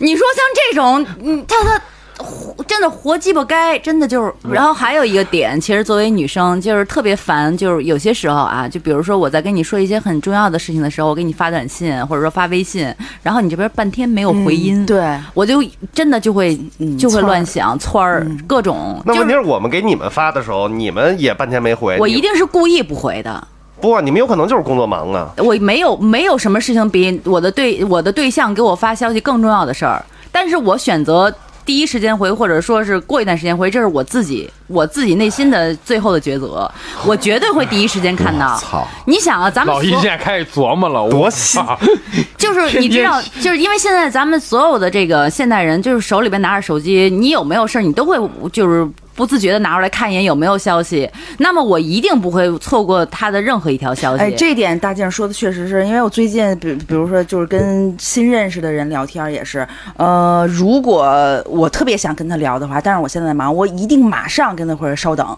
[0.00, 1.80] 你说像这种，嗯，他他。
[2.22, 4.30] 活真的活鸡巴该，真的就是。
[4.52, 21.96] 然后还有一个点，其实作为女生就是特别烦，就是有些时候啊，就比如说我在跟你说一些很重要的事情的时候，我给你发短信或者说发微信，然后你这边半天没有回音，嗯对，我就真的就会嗯就会乱想窜儿嗯各种，就是那问题是我们给你们发的时候，你们也半天没回。
[21.98, 23.48] 我一定是故意不回的。
[23.80, 25.30] 不，你们有可能就是工作忙啊。
[25.38, 31.32] 我没有没有什么事情比我的对我的对象给我发消息更重要的事儿，但是我选择
[31.64, 36.68] 第一时间回，或者说是过一段时间回，这是我自己我自己内心的最后的抉择，
[37.06, 38.56] 我绝对会第一时间看到。
[38.58, 38.86] 操！
[39.06, 41.78] 你想啊，咱们老一所现在开始琢磨了，我操！
[42.36, 48.16] 就是你知道， 就是因为现在咱们所有的这个现代人，就是手里边拿着手机，你有没有事儿，你都会
[48.50, 48.88] 就是
[49.20, 51.06] 不自觉的拿出来看一眼有没有消息。
[51.36, 54.22] 那么我一定不会错过他的任何一条消息。
[54.22, 59.68] 哎，这点大静说的确实是因为我最近，比比如说就是跟新认识的人聊天也是，
[59.98, 61.04] 呃，如果
[61.46, 65.36] 我特别想跟他聊的话，但是我现在忙，我一定马上跟他或者稍等。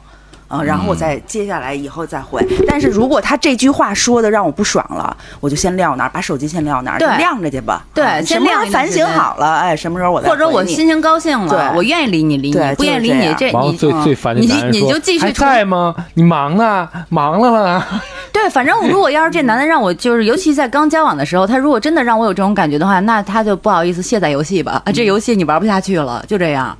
[0.52, 2.46] 啊，然后我再接下来以后再回。
[2.68, 7.82] 但是如果他这句话说的让我不爽了，我就先撂那儿，把手机先撂那儿，对就晾着去吧。
[7.94, 15.94] 对啊先晾什么时候反省好了，哎，什么时候我再或者我心情高兴了，我愿意理你理你，不愿意理你，这你最最烦你男人说你就继续在吗？
[16.12, 16.86] 你忙呢？
[17.08, 17.86] 忙了了。
[18.30, 26.76] 对，反正如果要是这男的让我就是，尤其在刚交往的时候，他如果真的让我有这种感觉的话，那他就不好意思卸载游戏吧，啊，这游戏你玩不下去了，就这样。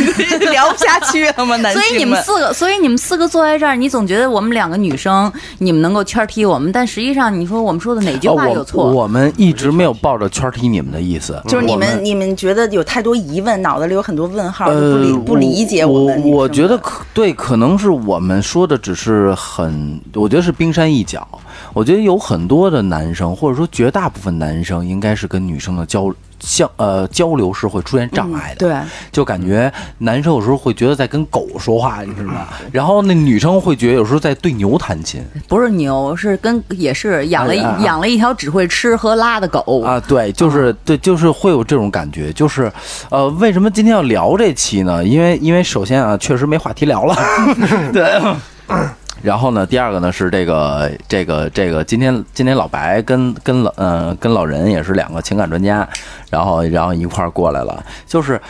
[0.50, 1.56] 聊不下去了吗？
[1.56, 8.90] 男所以你们四个，所以你们四个坐在这儿，你总觉得我们两个女生，你们能够圈踢我们，但实际上你说我们说的哪句话有错？
[8.90, 16.14] 我们一直没有抱着圈踢你们的意思，就是你我们你们觉得有太多疑问，脑子里有很多问号，就不呃理不理解我。
[16.24, 21.26] 我觉得可对，可能是我们说的只是很，我觉得是冰山一角。
[21.72, 26.12] 我觉得有很多的男生，或者说绝大部分男生，应该是跟女生的交
[26.42, 28.68] 相呃交流是会出现障碍的。
[28.68, 28.76] 对，
[29.12, 32.48] 就感觉男生有时候会觉得在跟狗说话，你知道吗？
[32.72, 39.82] 然后那女生会觉得有时候在对牛弹琴不是牛，是跟也是养了一、哎啊啊养了一条只会吃和拉的狗。
[39.82, 42.70] 啊，对，就是对，就是会有这种感觉，就是，
[43.10, 45.04] 呃，为什么今天要聊这期呢？
[45.04, 47.16] 因为因为首先啊，确实没话题聊了，
[47.94, 48.20] 对。
[49.22, 55.88] 然后呢，第二个呢是这个这个这个，今天今天老白跟跟老呃跟老人也是两个情感专家，
[56.28, 58.40] 然后然后一块儿过来了，就是，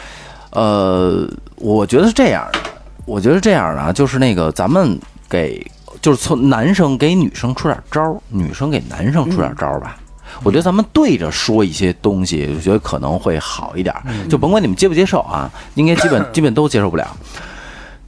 [0.51, 2.59] 呃，我觉得是这样的，
[3.05, 4.99] 我觉得这样的啊，就是那个咱们
[5.29, 5.65] 给
[6.01, 9.99] 就是从男生给女生出点招儿，女生给男生出点招儿吧。
[10.43, 14.03] 我觉得咱们对着说一些东西，我觉得可能会好一点儿。
[14.31, 17.07] 就甭管你们接不接受啊，应该基本 基本都接受不了。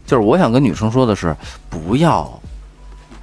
[0.07, 1.37] 就是我想跟女生说的是，
[1.69, 2.41] 不要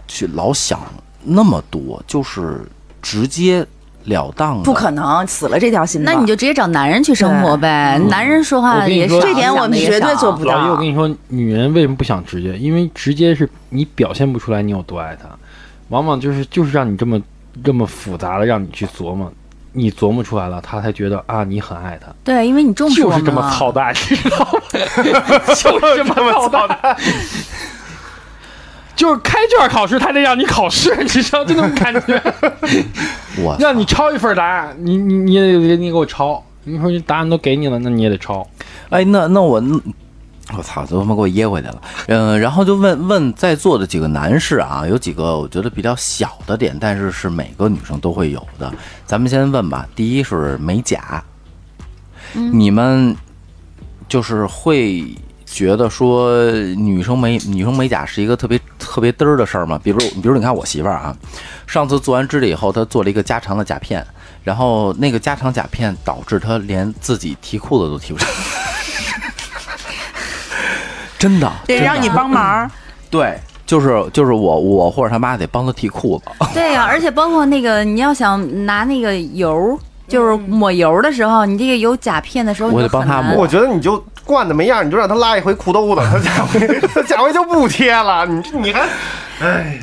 [0.07, 0.79] 去老想
[1.23, 2.61] 那么多，就是
[3.01, 3.65] 直截
[4.05, 4.63] 了当的。
[4.63, 6.03] 不可能死了这条心。
[6.03, 10.87] 那你就直接找男人去生活呗，男人说话也是这点我们绝对做不老一，我跟。
[10.87, 12.57] 你说，女人为什么不想直接？
[12.57, 15.29] 因为直接是你表现不出来你有多爱她，
[15.89, 17.21] 往往就是就是让你这么
[17.63, 19.31] 这么复杂的让你去琢磨，
[19.73, 24.49] 你琢磨出来了，他才觉得啊你很爱他，对，因为你重视我们就是这么操蛋，你知道吗？
[25.53, 26.77] 就是这么操蛋。
[28.95, 32.21] 就是开卷考试，他得让你考试，你知道这种感觉，
[33.41, 36.43] 我让你抄一份答案，你你你也得你给我抄。
[36.63, 38.47] 你说你答案都给你了，那你也得抄。
[38.89, 39.59] 哎，那那我，
[40.55, 41.81] 我操，都他妈给我噎回去了。
[42.05, 48.71] 嗯，然后就问问在座的几个男士啊，有几个我觉得比较小的点，但是是每个女生都会有的。
[49.07, 51.23] 咱们先问吧，第一是美甲，
[52.33, 53.15] 你们
[54.07, 55.03] 就是会
[55.53, 59.79] 觉得说女生美女生美甲是一个特别特别嘚儿的事儿吗？
[59.83, 61.15] 比如比如你看我媳妇儿啊，
[61.67, 64.05] 上次做完指甲以后，她做了一个加长的甲片，
[64.43, 68.27] 然后那个加长甲片导致她连自己提裤子都提不上。
[71.19, 72.69] 真的，得让你帮忙。
[73.09, 79.77] 对，就是就是我我或者他妈得帮他提裤子，对呀、而且包括那个你要想拿那个油，
[80.07, 88.25] 就是抹油的时候，你这个有甲片的时候，我得帮他抹我觉得你就惯的没样，你就让他拉一回裤兜子，他下回他下回就不贴了。
[88.25, 88.87] 你这你还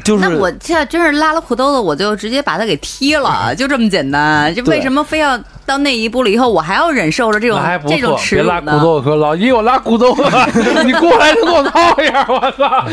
[0.05, 4.55] 就是那我现在真是拉了裤兜子，我就直接把他给踢了，就这么简单。
[4.55, 5.37] 就为什么非要
[5.67, 8.79] 到那一步了以后，我还要忍受着这种还不这种拉耻辱呢？
[8.79, 10.23] 裤兜子，说老姨我拉裤兜子，
[10.87, 12.87] 你过来就给我套一下，我操！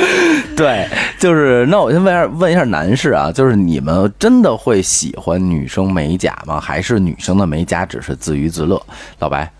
[0.56, 0.88] 对，
[1.18, 6.58] 就是那我先问一下问一下男士啊，就是你们真的会喜欢女生美甲吗？
[6.58, 8.80] 还是女生的美甲只是自娱自乐？
[9.18, 9.50] 老白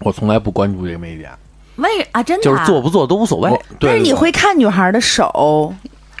[0.00, 1.36] 我从来不关注这个美甲，
[1.76, 5.74] 为啊，真的、就是做不做都无所谓但是你会看女孩的手，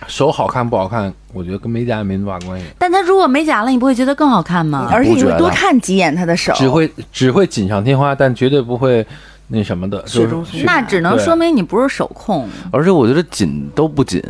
[0.06, 4.88] 手好看不好看，我觉得跟美甲也没多大关系，但她如果美甲了，你不会觉得更好看吗？
[4.90, 6.52] 而且你会多看几眼她的手。
[6.54, 9.06] 只会只会锦上添花，但绝对不会
[9.48, 12.48] 那什么的，就是雪中送那只能说明你不是手控。
[12.70, 14.22] 而且我觉得紧都不紧。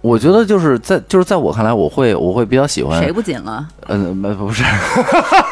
[0.00, 3.64] 我觉得就是在就是在我看来，我会我会比较喜欢谁，不紧了？
[3.86, 4.64] 嗯，没不是，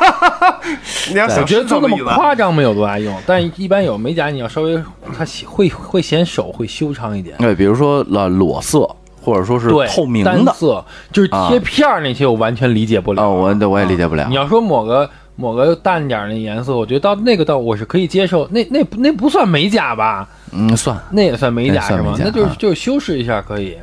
[1.10, 4.76] 你要想我觉得做那么夸张没有多大用，但一般有美甲，你要稍微
[5.16, 7.36] 它会会显手会修长一点。
[7.38, 8.88] 对，比如说了裸色，
[9.20, 13.22] 或者说是，透明的，单色就是贴片儿那些，我完全理解不了。
[13.22, 14.34] 啊，我我也理解不了你。
[14.34, 18.46] 要说抹个抹个淡点儿的颜色，我觉得到那个到我是可以接受。
[18.48, 20.28] 那那那不算美甲吧？
[20.52, 22.14] 嗯，算那也算美甲是吗？
[22.18, 23.76] 那就是就是修饰一下可以。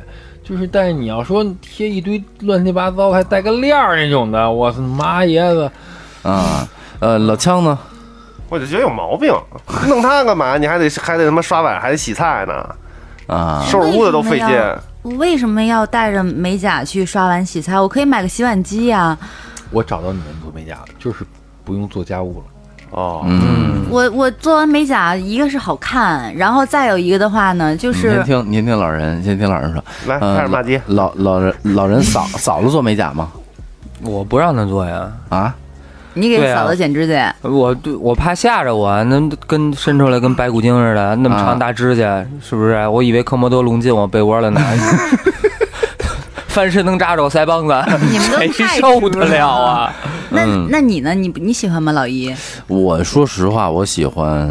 [0.44, 5.70] 就是，但是你要说贴一堆乱七八糟，还带个链儿那种的，我他妈爷子！
[6.28, 6.68] 啊。
[7.00, 7.78] 呃，老枪呢？
[8.48, 9.32] 我就觉得有毛病，
[9.86, 10.56] 弄它干嘛？
[10.56, 12.74] 你还得还得他妈刷碗，还得洗菜呢，
[13.26, 14.48] 啊，收拾屋子都费劲。
[14.48, 17.78] 为什么要我为什么要带着美甲去刷碗洗菜？
[17.78, 19.16] 我可以买个洗碗机呀、
[19.70, 21.26] 我找到你们做美甲了，就是
[21.64, 22.44] 不用做家务了。
[22.90, 29.84] 哦，嗯，我我做完美甲，一个是好看，然后再有一个的话呢，就是您听您听老人，先听老人说。
[30.06, 30.80] 来嗯开始骂街。
[30.86, 33.30] 老老人老人嫂嫂子做美甲吗？
[34.00, 35.54] 我不让他做呀，啊，
[36.14, 42.86] 你给嫂子剪指甲，我对我怕吓着我，那跟伸出来跟白骨精似的，那么啊长大指甲，是不是？
[42.88, 44.60] 我以为科莫多龙进我被窝了呢，
[46.48, 47.74] 翻身能扎着我腮帮子，
[48.10, 49.94] 你们都谁太受得了了啊？
[50.30, 51.14] 那、嗯那你呢？
[51.14, 52.34] 你你喜欢吗，老姨？
[52.66, 54.48] 我说实话，我喜欢，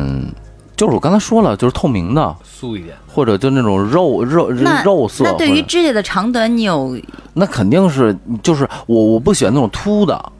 [0.75, 5.23] 就是我刚才说了，就是透明的，素一点，或者就那种肉肉肉色。
[5.25, 6.97] 那对于指甲的长短，你有
[7.33, 10.31] 那肯定是，就是我我不喜欢那种秃的，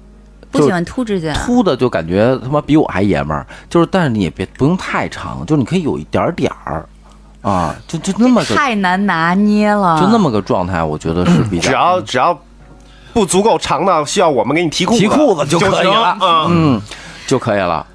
[0.57, 1.33] 不喜欢秃指甲？
[1.33, 3.45] 秃的就感觉他妈比我还爷们儿。
[3.69, 6.85] 就是，但是你也别不用太长，就是你可以有一点点儿，
[7.41, 12.39] 啊，就就那么个太难拿捏了，就那么个状态，我觉得是比较只要只要
[13.13, 16.81] 不足够长的，需要我们给你提裤子，提裤子就可以了嗯，嗯
[17.25, 17.85] 就可以了。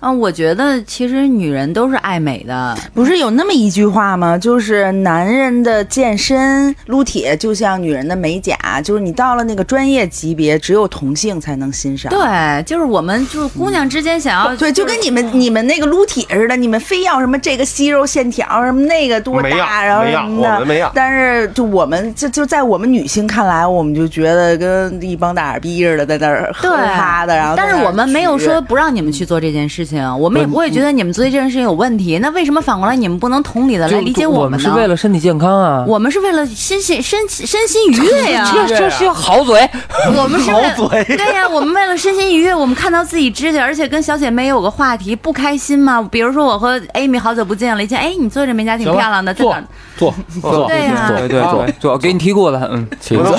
[0.00, 4.38] 啊，我觉得其实女人都是爱美的，不是有那么一句话吗？
[4.38, 12.10] 就是男人的健身撸铁就像女人的美甲，就是你到了那个专业级别，只有同性才能欣赏。
[12.10, 20.54] 对，就是我们就是姑娘之间想要，对，就跟你们你们那个撸铁似的，你们非要什么这个肌肉线条什么那个多大，然后什么的。
[20.54, 29.87] 我们没要但是就我们就就在我们女性看来，我们就觉得跟一帮大耳逼似的，在那儿对呵哈的，然后但是我们没有说不让你们去做这件事情，
[30.18, 32.18] 我们也不会觉得你们做这件事情有问题。
[32.18, 34.56] 那为什么反过来你们不能同理的来理解我们呢？
[34.58, 35.84] 我们是为了身体健康啊。
[35.86, 39.68] 我们是为了身心身身心愉悦呀，这这是好嘴，
[40.16, 46.06] 我们是为 了对呀，我们为了身心愉悦，我们看到自己指甲，而且跟小姐妹有个话题，不开心吗？
[46.10, 49.64] 比如说我和 Amy 好久不见了，一见哎，你做这美甲挺漂亮的，在做哪儿？
[49.96, 52.86] 做做，对呀对对对，就给你提裤子，嗯。
[53.08, 53.32] 不能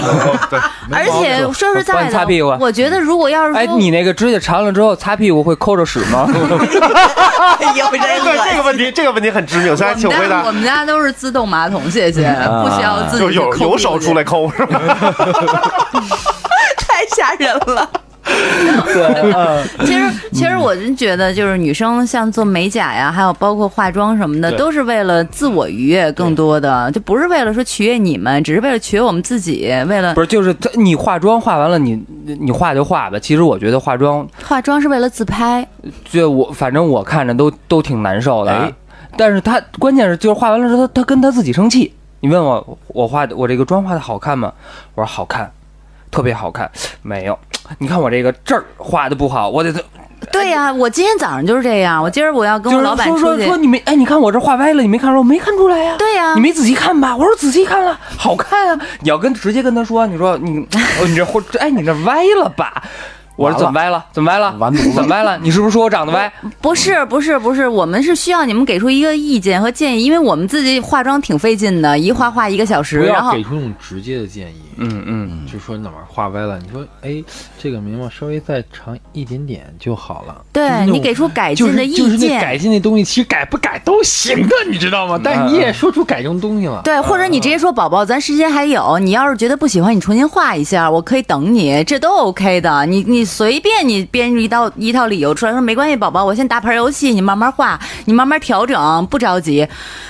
[0.49, 0.59] 对，
[0.91, 6.27] 而且说实在的擦屁股的，我觉得如果要是哎，说你那个指甲长了之后擦屁股会抠着屎吗？
[7.75, 10.51] 有人对这个问题，这个问题很致命，现在请回答我。
[10.51, 12.23] 们家都是自动马桶，谢谢，
[12.63, 14.79] 不需要自己就有有手出来抠是吗？
[16.77, 17.89] 太吓人了。
[19.85, 33.19] 其实，其实我真觉得，就是女生像做美甲呀，还有包括化妆什么的，都是为了自我愉悦更多的，就不是为了说取悦你们，只是为了取悦我们自己，为了不是，就是他你化妆化完了，你你化就化吧。
[33.19, 35.67] 其实我觉得化妆，化妆是为了自拍。
[36.05, 38.51] 就我反正我看着都都挺难受的。
[38.51, 38.71] 哎
[39.17, 41.91] 但是他关键是就是化完了之后，他他跟他自己生气。
[42.19, 44.53] 你问我我化的我这个妆化的好看吗？
[44.93, 45.51] 我说好看，
[46.11, 46.69] 特别好看。
[47.01, 47.37] 没有，
[47.77, 49.71] 你看我这个这儿画的不好，我得
[50.31, 53.55] 对呀、我今天早上就是这样，我今儿我要跟我老板说说说。
[53.55, 55.17] 你没哎，你看我这画歪了，你没看出来？
[55.17, 55.95] 我没看出来呀。
[55.97, 57.15] 对呀、你没仔细看吧？
[57.15, 58.85] 我说仔细看了，好看啊！
[58.99, 62.83] 你要跟直接跟他说，你说你，哦，你这或哎，你这歪了吧？
[63.39, 64.05] 我说怎么歪了？
[64.11, 64.55] 怎么歪了？
[64.57, 65.39] 完犊子怎么歪了？
[65.41, 66.31] 你是不是说我长得歪？
[66.59, 74.61] 不是不是不是，我们是需要你们给出一个意见和建议，因为我们自己化妆挺费劲的，一化化一个小时，不然后要给出那种直接的建议。
[74.81, 77.21] 嗯嗯，就说哪儿画歪了，你说哎，
[77.61, 80.41] 这个眉毛稍微再长一点点就好了。
[80.53, 82.57] 对你给出改进的是就是意那改。
[82.57, 85.19] 进的东西，其实改不改都行的，你知道吗？
[85.21, 86.81] 但你也说出改正东西了。
[86.83, 92.85] 对，或者你直接说宝宝，咱时间还有，你要是觉得不喜欢，你重新画一下，我可以等你，这都 OK 的。
[92.85, 99.65] 你你随便你编一道一套理由出来，说没关系，宝宝，我先打盘游戏，你慢慢画，你慢慢调整，不着急，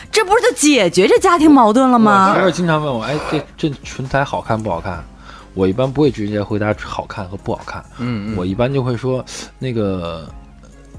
[0.09, 2.45] 这不是就解决这家庭矛盾了吗媳妇？
[2.45, 5.03] 儿经常问我，哎，这这唇彩好看不好看？
[5.53, 9.23] 我一般不会直接回答好看和不好看，嗯嗯我一般就会说，
[9.59, 10.25] 那个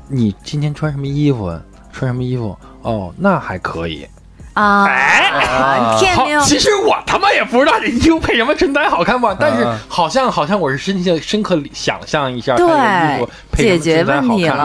[0.06, 1.58] 你今天穿什么衣服？
[1.92, 2.56] 穿什么衣服？
[2.82, 4.06] 哦，那还可以。
[4.54, 5.96] 啊？
[6.44, 14.28] 其实我他妈也不知道这衣服配什么衬衫好看吧，但是嗯好像好像我是深切深刻想象一下，对他这个衣服配什么解决衬彩好看。
[14.28, 14.60] 问题了。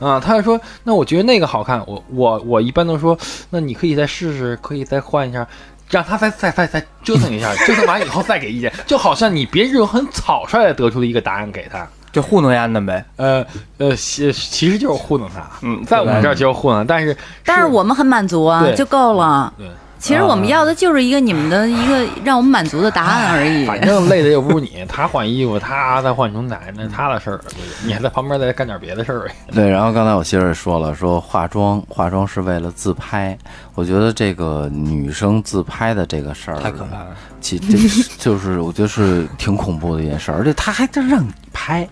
[0.00, 3.16] 啊、他就说，那我觉得那个好看，我我我一般都说，
[3.50, 5.46] 那你可以再试试，可以再换一下，
[5.88, 13.04] 让他再再再再折腾一下，折腾完以后再给意见，就好像你别人很草率的得出了一个答案给他，就糊弄丫的呗。
[13.16, 13.44] 呃
[13.78, 19.52] 呃，其其实就是糊弄他，嗯在我们这儿就是糊弄，但是但是我们很满足啊，就够了。
[19.56, 19.68] 对。
[20.00, 23.66] 其实我们要的就是一个你们的一个让我们满足的答案而已。
[23.68, 27.40] 反正累的又不是你，他换衣服，他再换牛奶，那是他的事儿，
[27.84, 29.34] 你还在旁边再干点别的事儿呗。
[29.52, 33.36] 对，然后刚才我媳妇儿也说了，说化妆化妆是为了自拍。
[33.74, 37.08] 我觉得这个女生自拍的这个事儿太可怕了，
[37.40, 41.86] 其这是就是我觉得是挺恐怖的一件事儿，而且他还真让你拍，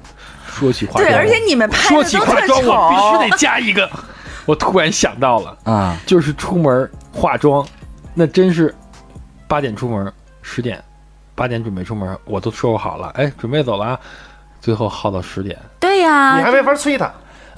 [0.47, 3.31] 说起化妆，对，而且你们拍说起化妆，我必须。
[3.31, 3.89] 得加一个。
[4.47, 7.63] 我突然想到了，啊，就是出门化妆，
[8.19, 8.75] 那真是
[9.47, 10.13] 八点出门，
[10.43, 10.83] 十点，
[11.37, 14.01] 八点准备出门，我都收拾好了，哎，准备走了啊，
[14.61, 15.57] 最后耗到十点。
[15.79, 17.09] 对呀、你还没法催他，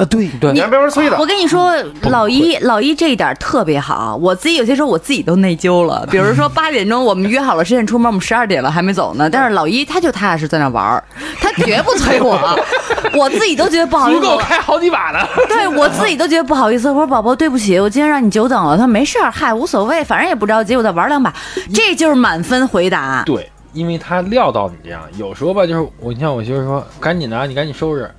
[0.00, 1.26] 啊对对你还没法催他我。
[1.26, 1.74] 跟你说，
[2.10, 6.06] 老一老一这一点特别好，我自己有些时候我自己都内疚了。
[6.10, 11.04] 比如说八点钟我们约好了十点出门，我们十二点了还没走呢，但是老一他就踏踏实在那玩儿，
[11.40, 12.58] 他绝不催我，
[13.14, 14.18] 我自己都觉得不好意思。
[14.18, 15.28] 我足够开好几把的。
[15.48, 18.76] 对我自己都觉得不好意思，我说宝宝对不起，我今天让你久等了。
[18.76, 21.32] 他说没事儿，嗨，无所谓，反正也不着急，我再玩两把，
[21.74, 23.22] 这就是满分回答。
[23.26, 28.10] 对，因为他料到你这样，有时候吧，就是我，你像我媳妇说，赶紧的啊，你赶紧收拾。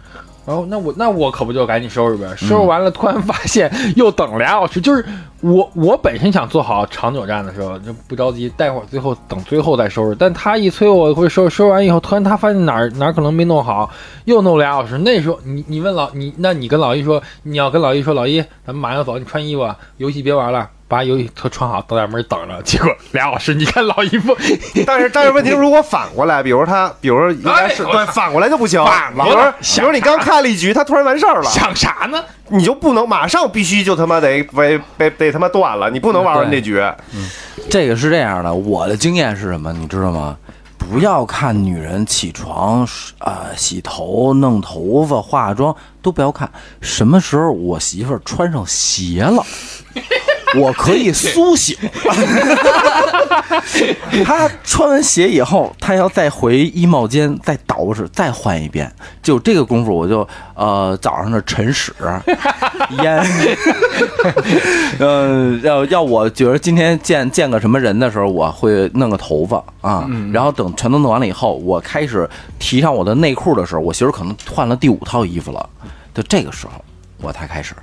[0.51, 5.05] 然后那我那我可不就赶紧收拾呗，收拾完了，突然发现又等俩小时，就是
[5.39, 10.15] 我我本身想做好长久战的时候就不着急，待会儿最后等最后再收拾。
[10.19, 13.89] 但他一催我会收拾，收拾完以后，突然他发现哪儿哪儿可能没弄好，
[14.25, 14.97] 又弄俩小时。
[14.97, 20.69] 那时候你你问老你，那你跟老一说，你要跟老一说，老一咱们马上走，你穿衣服，游戏别玩了。
[20.91, 24.35] 把游戏车穿好，都在门等着，结果俩小时，你看老姨夫
[24.85, 28.83] 但是但是问题，如果反过来，比如他，比如应该是哎对，反过来就不行。
[28.83, 32.21] 反了比如说比如你刚看了一局，他突然完事儿了，想啥呢？
[32.49, 36.77] 你就不能马上必须就他妈得被被得他妈断了，你不能玩完这局。
[37.13, 37.29] 嗯
[37.69, 40.35] 这个是这样的，我的经验是什么，你知道吗？
[40.77, 42.85] 不要看女人起床
[43.19, 49.45] 啊、洗头、弄头发、化妆都不要看，什么时候我媳妇儿穿上鞋了，
[50.55, 51.77] 我可以苏醒。
[54.25, 58.91] 他穿完鞋以后，他要再回衣帽间再捯饬，再换一遍。
[59.23, 61.93] 就这个功夫，我就呃早上的晨屎
[63.01, 63.23] 烟，
[64.99, 72.29] 呃要要我觉得今天见见个什么人的时候，我会弄个头发啊，然后等全都弄完了以后，我开始
[72.59, 75.69] 提上我的内裤的时候，我媳妇可能换了第五套衣服了，
[76.13, 76.73] 就这个时候
[77.21, 77.73] 我才开始。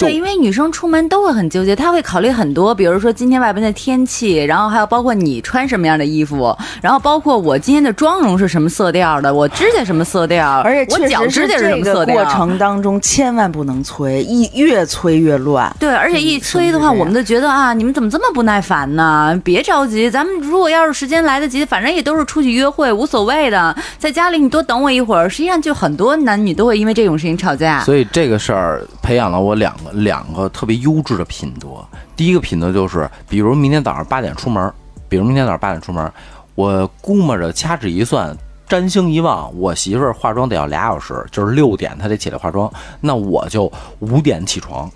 [0.00, 12.14] 就对，因为女生出门都会很纠结，她会考虑很多，比如说今天外边的天气，然后还有包括你穿什么样的衣服，然后包括我今天的妆容是什么色调的，我指甲什么色调，而且我脚指甲是什么色调。
[12.14, 15.70] 过程当中，千万不能催，一越催越乱。
[15.78, 19.38] 对，而且一催的话，我们就觉得啊，你们怎么这么不耐烦呢？
[19.44, 23.76] 别着急，咱们如果要是时间来得及，反正也都是出去约会，无所谓的。
[23.98, 25.28] 在家里你多等我一会儿。
[25.28, 27.80] 实际上，就很多男女都会因为这种事情吵架。
[27.80, 31.68] 所以这个事儿培养了我两个两个特别优质的品德。
[32.16, 34.72] 第一个品德就是，比如明天早上八点出门，
[35.08, 36.12] 比如明天早上八点出门，
[36.54, 38.36] 我估摸着掐指一算，
[38.68, 42.70] 占星一望，我媳妇儿化妆得要俩小时，就是六点她得起来化妆，
[43.00, 43.70] 那我就
[44.00, 44.90] 五点起床，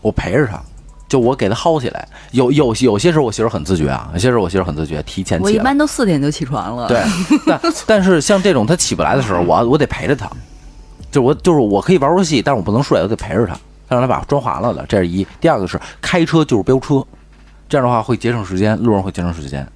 [0.00, 0.60] 我陪着她。
[1.08, 5.48] 就我给她薅起来，有有 有些时候我媳妇儿很自觉啊，有些时候我媳妇儿很自觉，提前起来。
[5.48, 6.88] 我一般都四点就起床了。
[6.88, 7.00] 对，
[7.46, 10.28] 但但是像这种她起不来的时候，我我得陪着她，
[11.12, 13.56] 就我就是我可以玩游戏，但是我不能睡，我得陪着他，
[13.88, 15.26] 让他把妆划了的，这是一。
[15.40, 17.04] 第二个是开车就是飙车，
[17.68, 19.66] 这样的话会节省时间，路上会节省时间。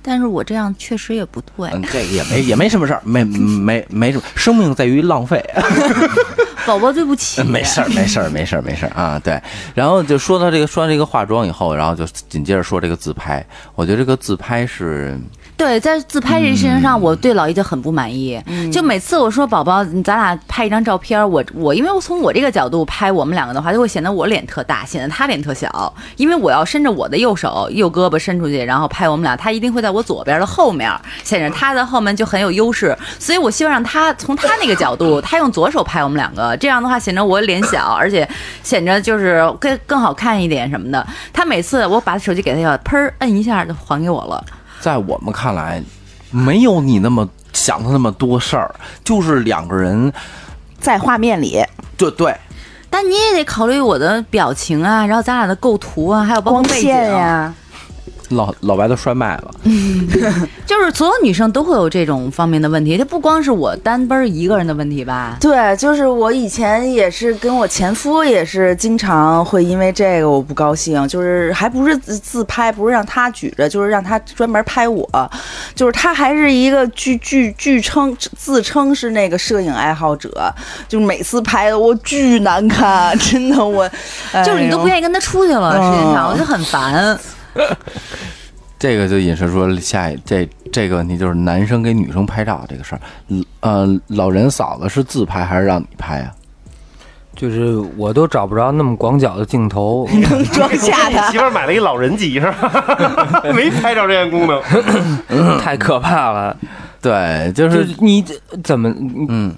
[0.00, 5.44] 但是我这样确实也不对，嗯，这个也没也没什么事儿，没没没什么，生命在于浪费。
[6.64, 7.42] 宝宝对不起。
[7.48, 9.18] 没事儿，没事儿，没事儿，没事儿啊。
[9.18, 9.40] 对，
[9.74, 13.44] 然后就说到这个，说到这个化妆以后，然后就紧接着说这个自拍。
[13.74, 15.18] 我觉得这个自拍是，
[15.58, 18.40] 对，在自拍这事情上，我对老姨就很不满意。
[18.72, 25.92] 就每次我说宝宝，咱俩拍一张照片，我我因为我从我这个角度拍我们两个的话，就会显得我脸特大，显得他脸特小。
[26.16, 30.88] 因为我要伸着我的右手右胳膊伸出去，然后拍我们俩，他一定会在我左边的后面，
[31.24, 32.96] 显着他的后面就很有优势。
[33.18, 38.26] 所以我希望让他从他那个角度， 他用左手拍我们两个，这样的话显得我脸小，而且
[38.62, 41.04] 显着就是更更好看一点什么的。
[41.32, 44.44] 他每次我把手机给他要，砰摁一下就还给我了。
[44.80, 45.82] 在我们看来，
[46.30, 48.74] 没有你那么想的那么多事儿，
[49.04, 50.12] 就是两个人，
[50.78, 51.62] 在画面里，
[51.96, 52.36] 对对，
[52.88, 57.52] 但你也得考虑我的表情啊，然后咱俩的构图啊，还有包括光背景线呀，
[58.30, 59.54] 老老白都摔麦了。
[60.66, 65.36] 就是所有女生都会有这种方面的问题，这不光是我单奔儿一个人的问题吧？
[65.40, 75.08] 对，就是我以前也是跟我前夫也是经常会因为这个我不高兴，就是还不是自自拍，不是让他举着，就是让他专门拍我，
[75.74, 80.52] 就是他还是一个据据据称自称是那个摄影爱好者，
[80.86, 83.88] 就每次拍的我巨难看， 真的我，
[84.44, 87.18] 就是你都不哎愿意跟他出去了，嗯实际上我就很烦。
[88.78, 93.00] 这个就引申说下一这这个问题，就是男生给女生拍照这个事儿。
[93.28, 96.32] 嗯呃，老人嫂子是自拍还是让你拍啊？
[97.34, 101.38] 就是我都找不着那么广角的镜头， 能装下他 媳。
[101.38, 103.42] 妇儿买了一老人机是吧？
[103.54, 105.58] 没拍照这项功能。
[105.60, 106.56] 太可怕了。
[107.00, 108.24] 对，就就是是你
[108.64, 108.92] 怎么
[109.28, 109.54] 嗯，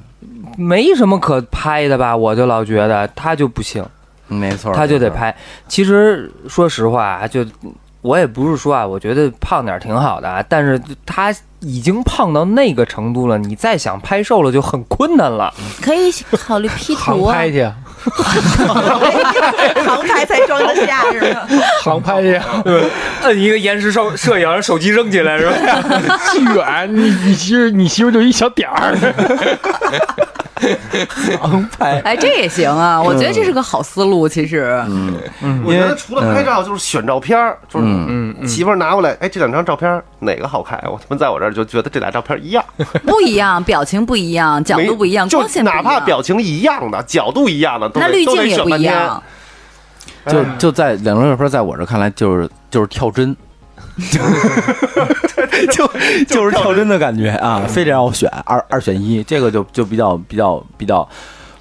[0.59, 2.15] 没什么可拍的吧？
[2.15, 3.83] 我就老觉得他就不行，
[4.29, 5.35] 没错，他就得拍。
[5.67, 7.43] 其实说实话啊，就
[8.03, 15.53] 我也不是说啊，我觉得胖点儿挺好的啊，但是他已经胖到那个程度了，你再想拍瘦了就很困难了。
[15.83, 17.63] 可以考虑 P 航图啊，拍去，
[19.85, 21.41] 航拍才装得下是吗？
[21.83, 22.41] 航拍去，
[23.23, 25.55] 摁一个延时摄摄影，手机扔起来是吧？
[26.33, 28.97] 巨远，你你媳妇你媳妇就一小点儿，
[31.41, 34.29] 航拍，哎，这也行啊，我觉得这是个好思路。
[34.29, 35.63] 其实，嗯。
[35.65, 40.79] 我觉得除了拍照，就是选照片儿，就是媳妇儿拿过来，哎，这两张照片哪个好看？
[40.87, 42.65] 我他妈在我这儿就觉得这俩照片一样，
[43.07, 45.83] 不一样，表情不一样，角度不一样，光线不一样。
[45.85, 48.71] 哪怕表情一样的，角度一样的，都那滤镜也不。
[48.71, 49.23] 一样。
[50.27, 53.35] 就就在两张照片，在我这看来就是就是跳针，
[55.73, 55.87] 就
[56.25, 61.07] 就是跳针的感觉啊，非得让我选二二选一，这个就就比较比较比较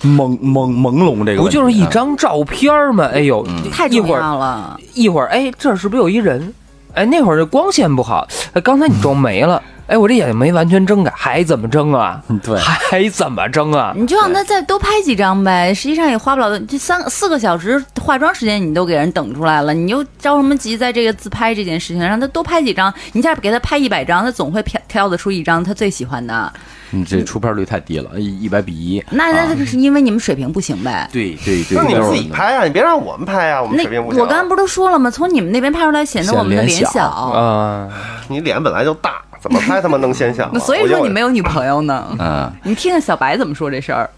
[0.01, 3.09] 朦朦朦胧这个不就是一啊张照片吗？
[3.13, 6.53] 哎呦，太重一会儿要了，一会儿，哎，这是不是有一人？
[6.99, 12.21] 哎，那会儿这光线不好，哎，刚才你装没了，哎，我这眼睛没完全睁开，还怎么睁啊？
[12.27, 13.93] 嗯对还怎么睁啊？
[13.95, 22.09] 你就让他再多拍几张呗，实际上也花不了，这三四个小时化妆时间你都给人等出来了，你又着什么急在这个自拍这件事情上？
[22.09, 26.51] 让他多拍几张，你一下给他拍一百张，他总会挑挑得出一张他最喜欢的。
[26.91, 29.03] 你这出片率太低了，一一百比一。
[29.11, 31.07] 那那是因为你们水平不行呗。
[31.11, 34.21] 对对对，那你们自己拍啊，你别让我们拍啊，我们水平不行。
[34.21, 35.09] 我刚才不都说了吗？
[35.11, 37.89] 从你们那边拍出来显得我们的脸小啊，
[38.27, 40.51] 你脸本来就大，怎么拍他妈能显小啊？
[40.55, 42.07] 那所以说你没有女朋友呢。
[42.19, 44.09] 嗯你听听小白怎么说这事儿？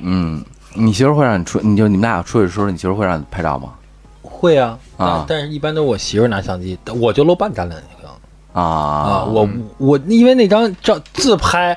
[0.00, 3.70] 嗯，你媳妇儿会让你出，你就你们俩出去的时候，你媳妇儿会让你拍照吗？
[4.22, 8.10] 会啊啊但但是一般都是我媳妇儿拿相机，我就露半张脸就行
[8.52, 9.24] 啊啊。
[9.24, 9.48] 我
[9.78, 11.76] 我因为那张照自拍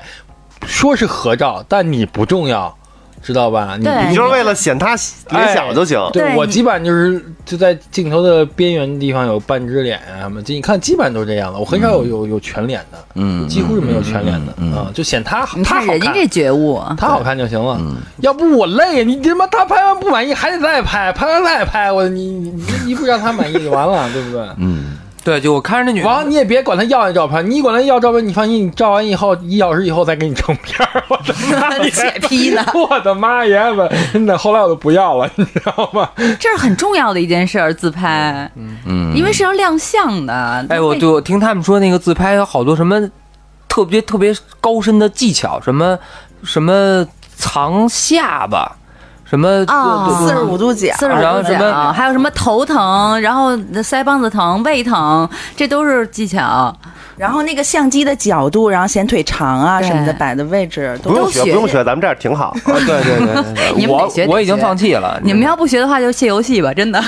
[0.66, 2.74] 说是合照，但你不重要，
[3.22, 3.76] 知道吧？
[3.78, 4.96] 你你就是为了显他
[5.30, 5.98] 脸小就行。
[6.12, 15.98] 对对我基本上就是就在镜头的边缘地方有半只脸啊什么，就你看基本上都是这样的，我很少有有有全脸的，嗯，几乎是没有全脸的啊，就显他好你他好看。
[15.98, 24.46] 人家这觉悟，他好看就行了，嗯要不我累，你他妈他拍完不满意还得再拍，拍完再拍，我你你你你不让他满意就完了，对不对？
[24.56, 31.90] 嗯，对，就我看着那女完你也别管他要那照片，你管他要照片，你放心，你照完以后一小时以后再给你成片儿，我的妈你！
[31.90, 33.60] 血批呢我的妈耶！
[34.12, 36.08] 真的，后来我都不要了，你知道吗？
[36.38, 40.66] 这是很重要的一件事儿，自拍，嗯，因为是要亮相的。
[40.70, 43.00] 哎，我对我听他们说那个自拍有好多什么
[43.68, 45.98] 特别特别高深的技巧，什么
[46.42, 47.06] 什么
[47.36, 48.76] 藏下巴，
[49.30, 56.76] 什么哦四十五度角，四十五度角，还有什么头疼，然后腮帮子疼、胃疼，这都是技巧。
[57.16, 62.46] 然后那个相机的角度，然后显腿长啊什么的摆的位置都不用学，不用学，咱们这儿挺好。
[62.46, 65.20] 啊，对对对对 你们得我学我已经放弃了。
[65.22, 67.00] 你们要不学的话，就卸游戏吧，真的。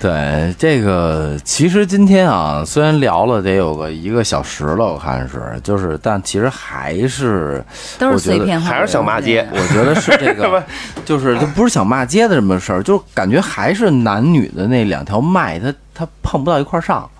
[0.00, 7.64] 对这个，其实今天啊，虽然聊了得有个一个小时了，我看是，就是，但其实还是，
[7.98, 10.62] 都是我觉得碎片化，还是想骂街 我觉得是这个，
[11.04, 17.10] 就是他不是想骂街的这么事儿，就感觉还是男女的那两条脉，它它碰不到一块儿上。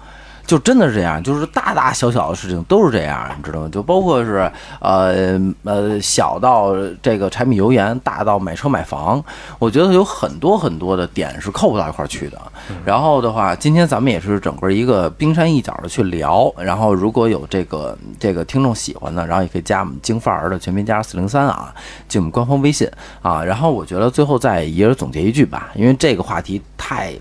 [0.49, 3.69] 就真的是这样，就是大大小小的事情都是这样，你知道吗？
[3.71, 9.23] 就包括是呃呃小到这个柴米油盐，大到买车买房，
[9.59, 12.41] 我觉得有很多很多的点是扣不到一块儿去的。
[12.83, 16.51] 然后的话，今天咱们也是整个一个冰山一角的去聊。
[16.57, 21.75] 然后如果有这个这个听众喜欢的，然后也可以加我们京范儿的全拼加四零三啊，
[22.09, 22.89] 进我们官方微信
[23.21, 23.45] 啊。
[23.45, 27.13] 然后我觉得最后再一人总结一句吧，因为这个话题太。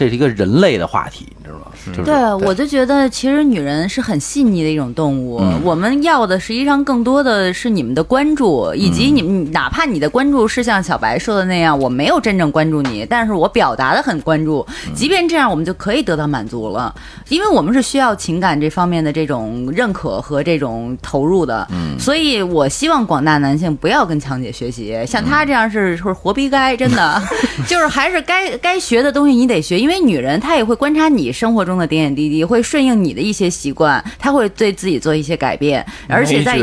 [0.00, 1.66] 这是一个人类的话题，你知道吗？
[1.88, 2.14] 就是对，
[2.48, 5.38] 我就觉得其实女人是很细腻的一种动物。
[5.42, 5.60] 嗯。
[5.62, 16.94] 我们要的实际上更多的是你们的关注，以及你们哪怕你的关注是像小白说的那样，我没有真正关注你，但是我表达的很关注，即便这样，我们就可以得到满足了，
[17.28, 21.68] 因为我们是需要情感这方面的这种认可和这种投入的。
[21.72, 22.00] 嗯。
[22.00, 27.22] 所以我希望广大男性不要跟强姐学习，像她这样是是活逼该，真的。
[27.68, 36.56] 就是还是该该学的东西你得学，因为因为女人她也会观察你生活中的点点滴滴，会顺应你的一些习惯，她会对自己做一些改变，而且在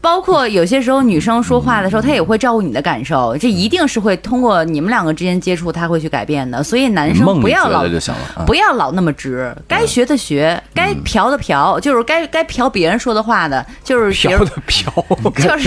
[0.00, 6.62] 包括有些时候女生说话的时候，她也会照顾你的感受，这一定是会通过你们两个之间接触，她会去改变的。
[6.62, 8.20] 所以男生不要老就行了。
[8.36, 14.90] 啊不要老那么直，该学的学，该嫖的嫖，就是该该嫖别人说的话的，就是比如飘的嫖，
[15.36, 15.64] 就是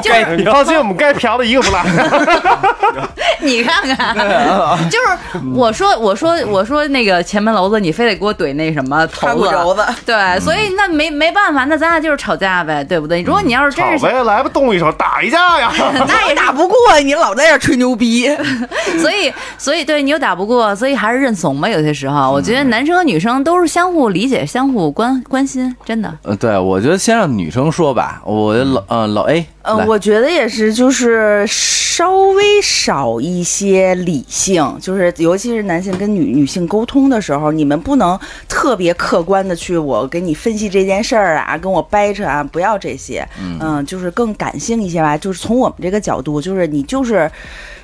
[0.00, 1.80] 就是你放心，我们该嫖的一个不落。
[3.40, 4.14] 你看看，
[4.88, 13.20] 就是我说我说我说那个前门楼子，你非得给我怼那什么头看不着子，对，所以那没没办法，那咱俩就是吵架呗，对不对？
[13.22, 15.70] 如果你要是真是，好呗，来吧，动一手，打一架呀！
[16.06, 18.28] 那也打不过你，老在这吹牛逼。
[19.00, 21.68] 所以，所以对你又打不过，所以还是认怂吧。
[21.68, 26.12] 有些时候，我觉得男生和女生都是相互理解、相互关关心，真的。
[26.24, 28.20] 嗯，对，我觉得先让女生说吧。
[28.24, 43.26] 我老呃老 A，呃，我觉得也是，就是稍微少一些理性，就是尤其是男性跟女女性沟通的时候，你们不能特别客观的去我给你分析这件事儿啊，跟我掰扯啊，不要这些，
[43.60, 45.16] 嗯、就是更感性一些吧。
[45.16, 47.30] 就是从我们这个角度，就是你就是，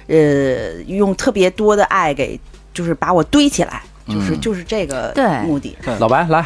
[0.08, 2.38] 呃，用特别多的爱给，
[2.74, 4.40] 就是把我堆起来，就是、嗯。
[4.40, 5.24] 就是这个对。
[5.42, 5.76] 目的。
[6.00, 6.44] 老白来，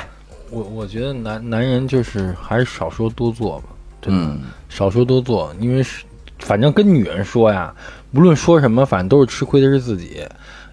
[0.50, 3.64] 我我觉得男男人就是还是少说多做吧，
[4.06, 6.04] 嗯少说多做，因为是
[6.38, 7.72] 反正跟女人说呀，
[8.12, 10.26] 无论说什么，反正都是吃亏的是自己，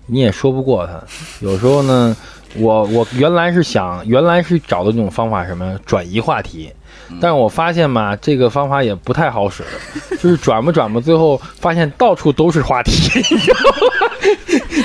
[0.07, 1.01] 你也说不过她。
[1.41, 2.15] 有时候呢，
[2.55, 6.71] 我我原来是想，原来是找的那种方法什么转移话题。
[7.19, 9.63] 但是我发现嘛，这个方法也不太好使，
[10.21, 12.91] 就是转吧转吧，最后发现到处都是话题，
[13.31, 13.77] 你知道吗？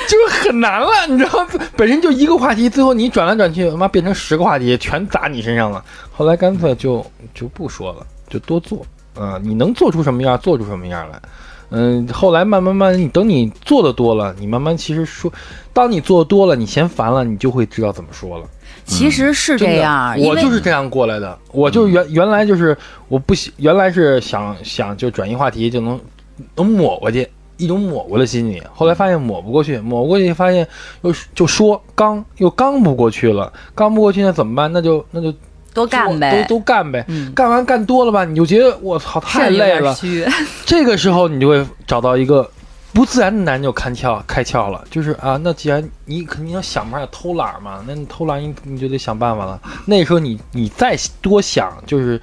[0.07, 1.49] 就是很难了，你知道吗？
[1.77, 5.83] 本身就一个话题，最后你转来转去，他妈变成十个话题，全砸你身上了。
[6.11, 11.21] 后来干脆就就不说了，就多做啊、你能做出什么样，做出什么样来。
[11.69, 15.31] 嗯，后来慢慢慢，你等你做的多了，你慢慢其实说，
[15.71, 18.45] 当你做的多了，你嫌烦了，你就会知道怎么说了。
[18.83, 21.37] 其实是这样，因我就是这样过来的。
[21.53, 22.77] 我就原原来就是
[23.07, 25.99] 我不喜，原来是想想就转移话题就能
[26.55, 27.27] 能抹过去，
[27.57, 28.61] 一种抹过的心理。
[28.73, 30.67] 后来发现抹不过去，抹不过去发现
[31.01, 34.71] 又就说刚又刚不过去了，刚不过去那怎么办？
[34.71, 35.33] 那就那就
[35.75, 37.05] 多干呗，都都干呗。
[37.07, 39.95] 嗯干完干多了吧，你就觉得我操太累了。
[40.65, 42.49] 这个时候你就会找到一个
[42.93, 49.61] 不自然的男人就开窍开窍了，就是啊，那既然你肯定要想办法偷懒嘛，那你偷懒你你就得想办法了。
[49.85, 52.19] 那时候你你再多想，就是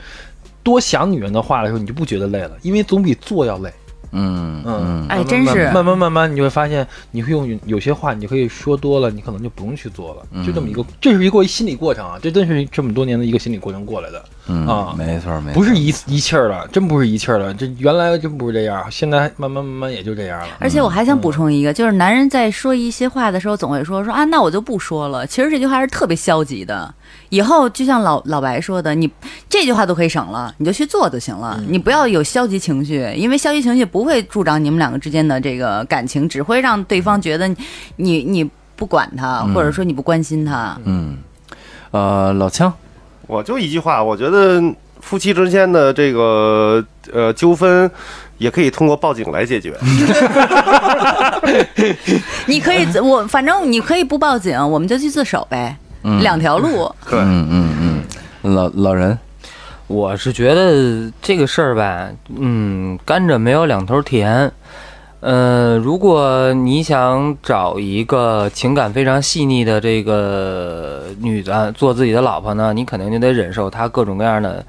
[0.62, 3.70] 多想女人的话的时候，你就不觉得累了，因为总比做要累。
[4.12, 5.70] 嗯嗯哎慢慢真是。
[5.72, 14.24] 慢慢慢慢，你就会发现，你会用有些话，你可以说多了，你可能就不用去做了，就这么一个，这是一个心理过程啊，这真是这么多年的一个心理过程过来的。
[14.48, 17.54] 嗯啊没错没错，不是一一气儿的，真不是一气儿的。
[17.54, 20.48] 这原来真不是这样，现在慢慢慢慢也就这样了。
[20.58, 25.24] 而且我还想补充一个，就是男人在说一些话的时候，总会说说啊，那我就不说了。
[25.24, 26.92] 其实这句话是特别消极的。
[27.28, 29.08] 以后就像老老白说的，你
[29.48, 31.62] 这句话都可以省了，你就去做就行了。
[31.68, 37.56] 你不要有消极情绪，因为消极情绪不会助长你们两个之间的这个感情，只会让对方觉得你
[37.96, 40.76] 你你不管他，或者说你不关心他。
[40.84, 41.16] 嗯
[41.92, 42.72] 呃老枪
[43.32, 44.62] 我就一句话，我觉得
[45.00, 47.90] 夫妻之间的这个呃纠纷，
[48.36, 49.74] 也可以通过报警来解决。
[52.44, 55.74] 你可以，我反正你可以不报警，我们就去自首呗，
[56.20, 56.94] 两条路。
[57.08, 58.04] 对，嗯嗯
[58.42, 59.18] 嗯老老人
[59.86, 64.52] 我是觉得这个事儿吧，嗯，甘蔗没有两头甜。
[65.22, 74.64] 呃，如果你想找一个情感非常细腻的这个女的做自己的老婆呢，你肯定就得忍受她各种各样的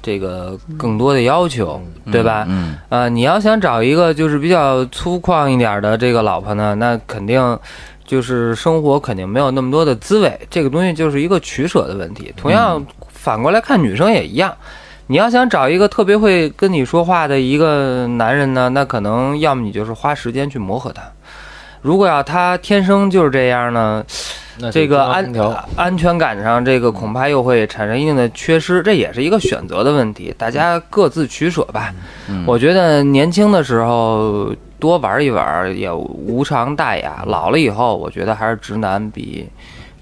[0.00, 2.46] 这个更多的要求，对吧？
[2.48, 7.58] 嗯啊、你要想找一个就是比较粗犷一点的这个老婆呢，那肯定
[8.04, 12.32] 就是生活肯定没有那么多的滋味，这个东西就是一个取舍的问题。
[12.36, 14.56] 同样，反过来看女生也一样。
[15.10, 21.02] 你要想找一个特别会跟你说话的一个男人呢，那可能要么你就是花时间去磨合他。
[21.82, 24.04] 如果要他天生就是这样呢，
[24.70, 25.28] 这个安
[25.74, 31.92] 安全感上，这个恐怕又会产生一定的缺失，这也是一个选择的问题，大家各自取舍吧。
[32.28, 39.48] 嗯我觉得年轻的时候多玩一玩也无伤大雅，老了以后，我觉得还是直男比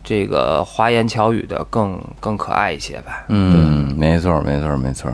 [0.09, 3.27] 这个花言巧语的更更可爱一些吧。
[3.29, 5.13] 嗯，没错，没错，没错。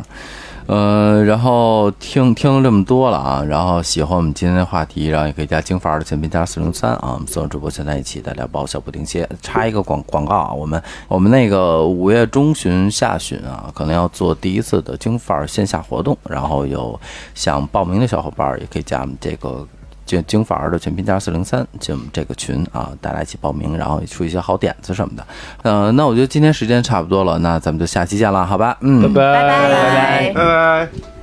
[0.66, 9.28] 呃，然后听听了这么多了啊，然后喜欢我们今天的话题，然后也可以加京范儿的全拼加四零三啊，我们所有主播全在一起，大家报销不停歇。
[9.42, 16.98] 插一个广广告啊，我们我们那个五月中旬下旬啊，可能要做第一次的京范儿线下活动，然后有
[17.34, 19.66] 想报名的小伙伴儿也可以加我们这个。
[20.04, 25.26] 京京范儿的全拼加四零三进我们这个群啊，大家一起报名，然后也出一些好点子什么的。
[25.62, 28.76] 呃，那我觉得今天时间差不多了，那咱们就下期见了，好吧？
[28.80, 31.13] 嗯，拜拜拜拜拜拜。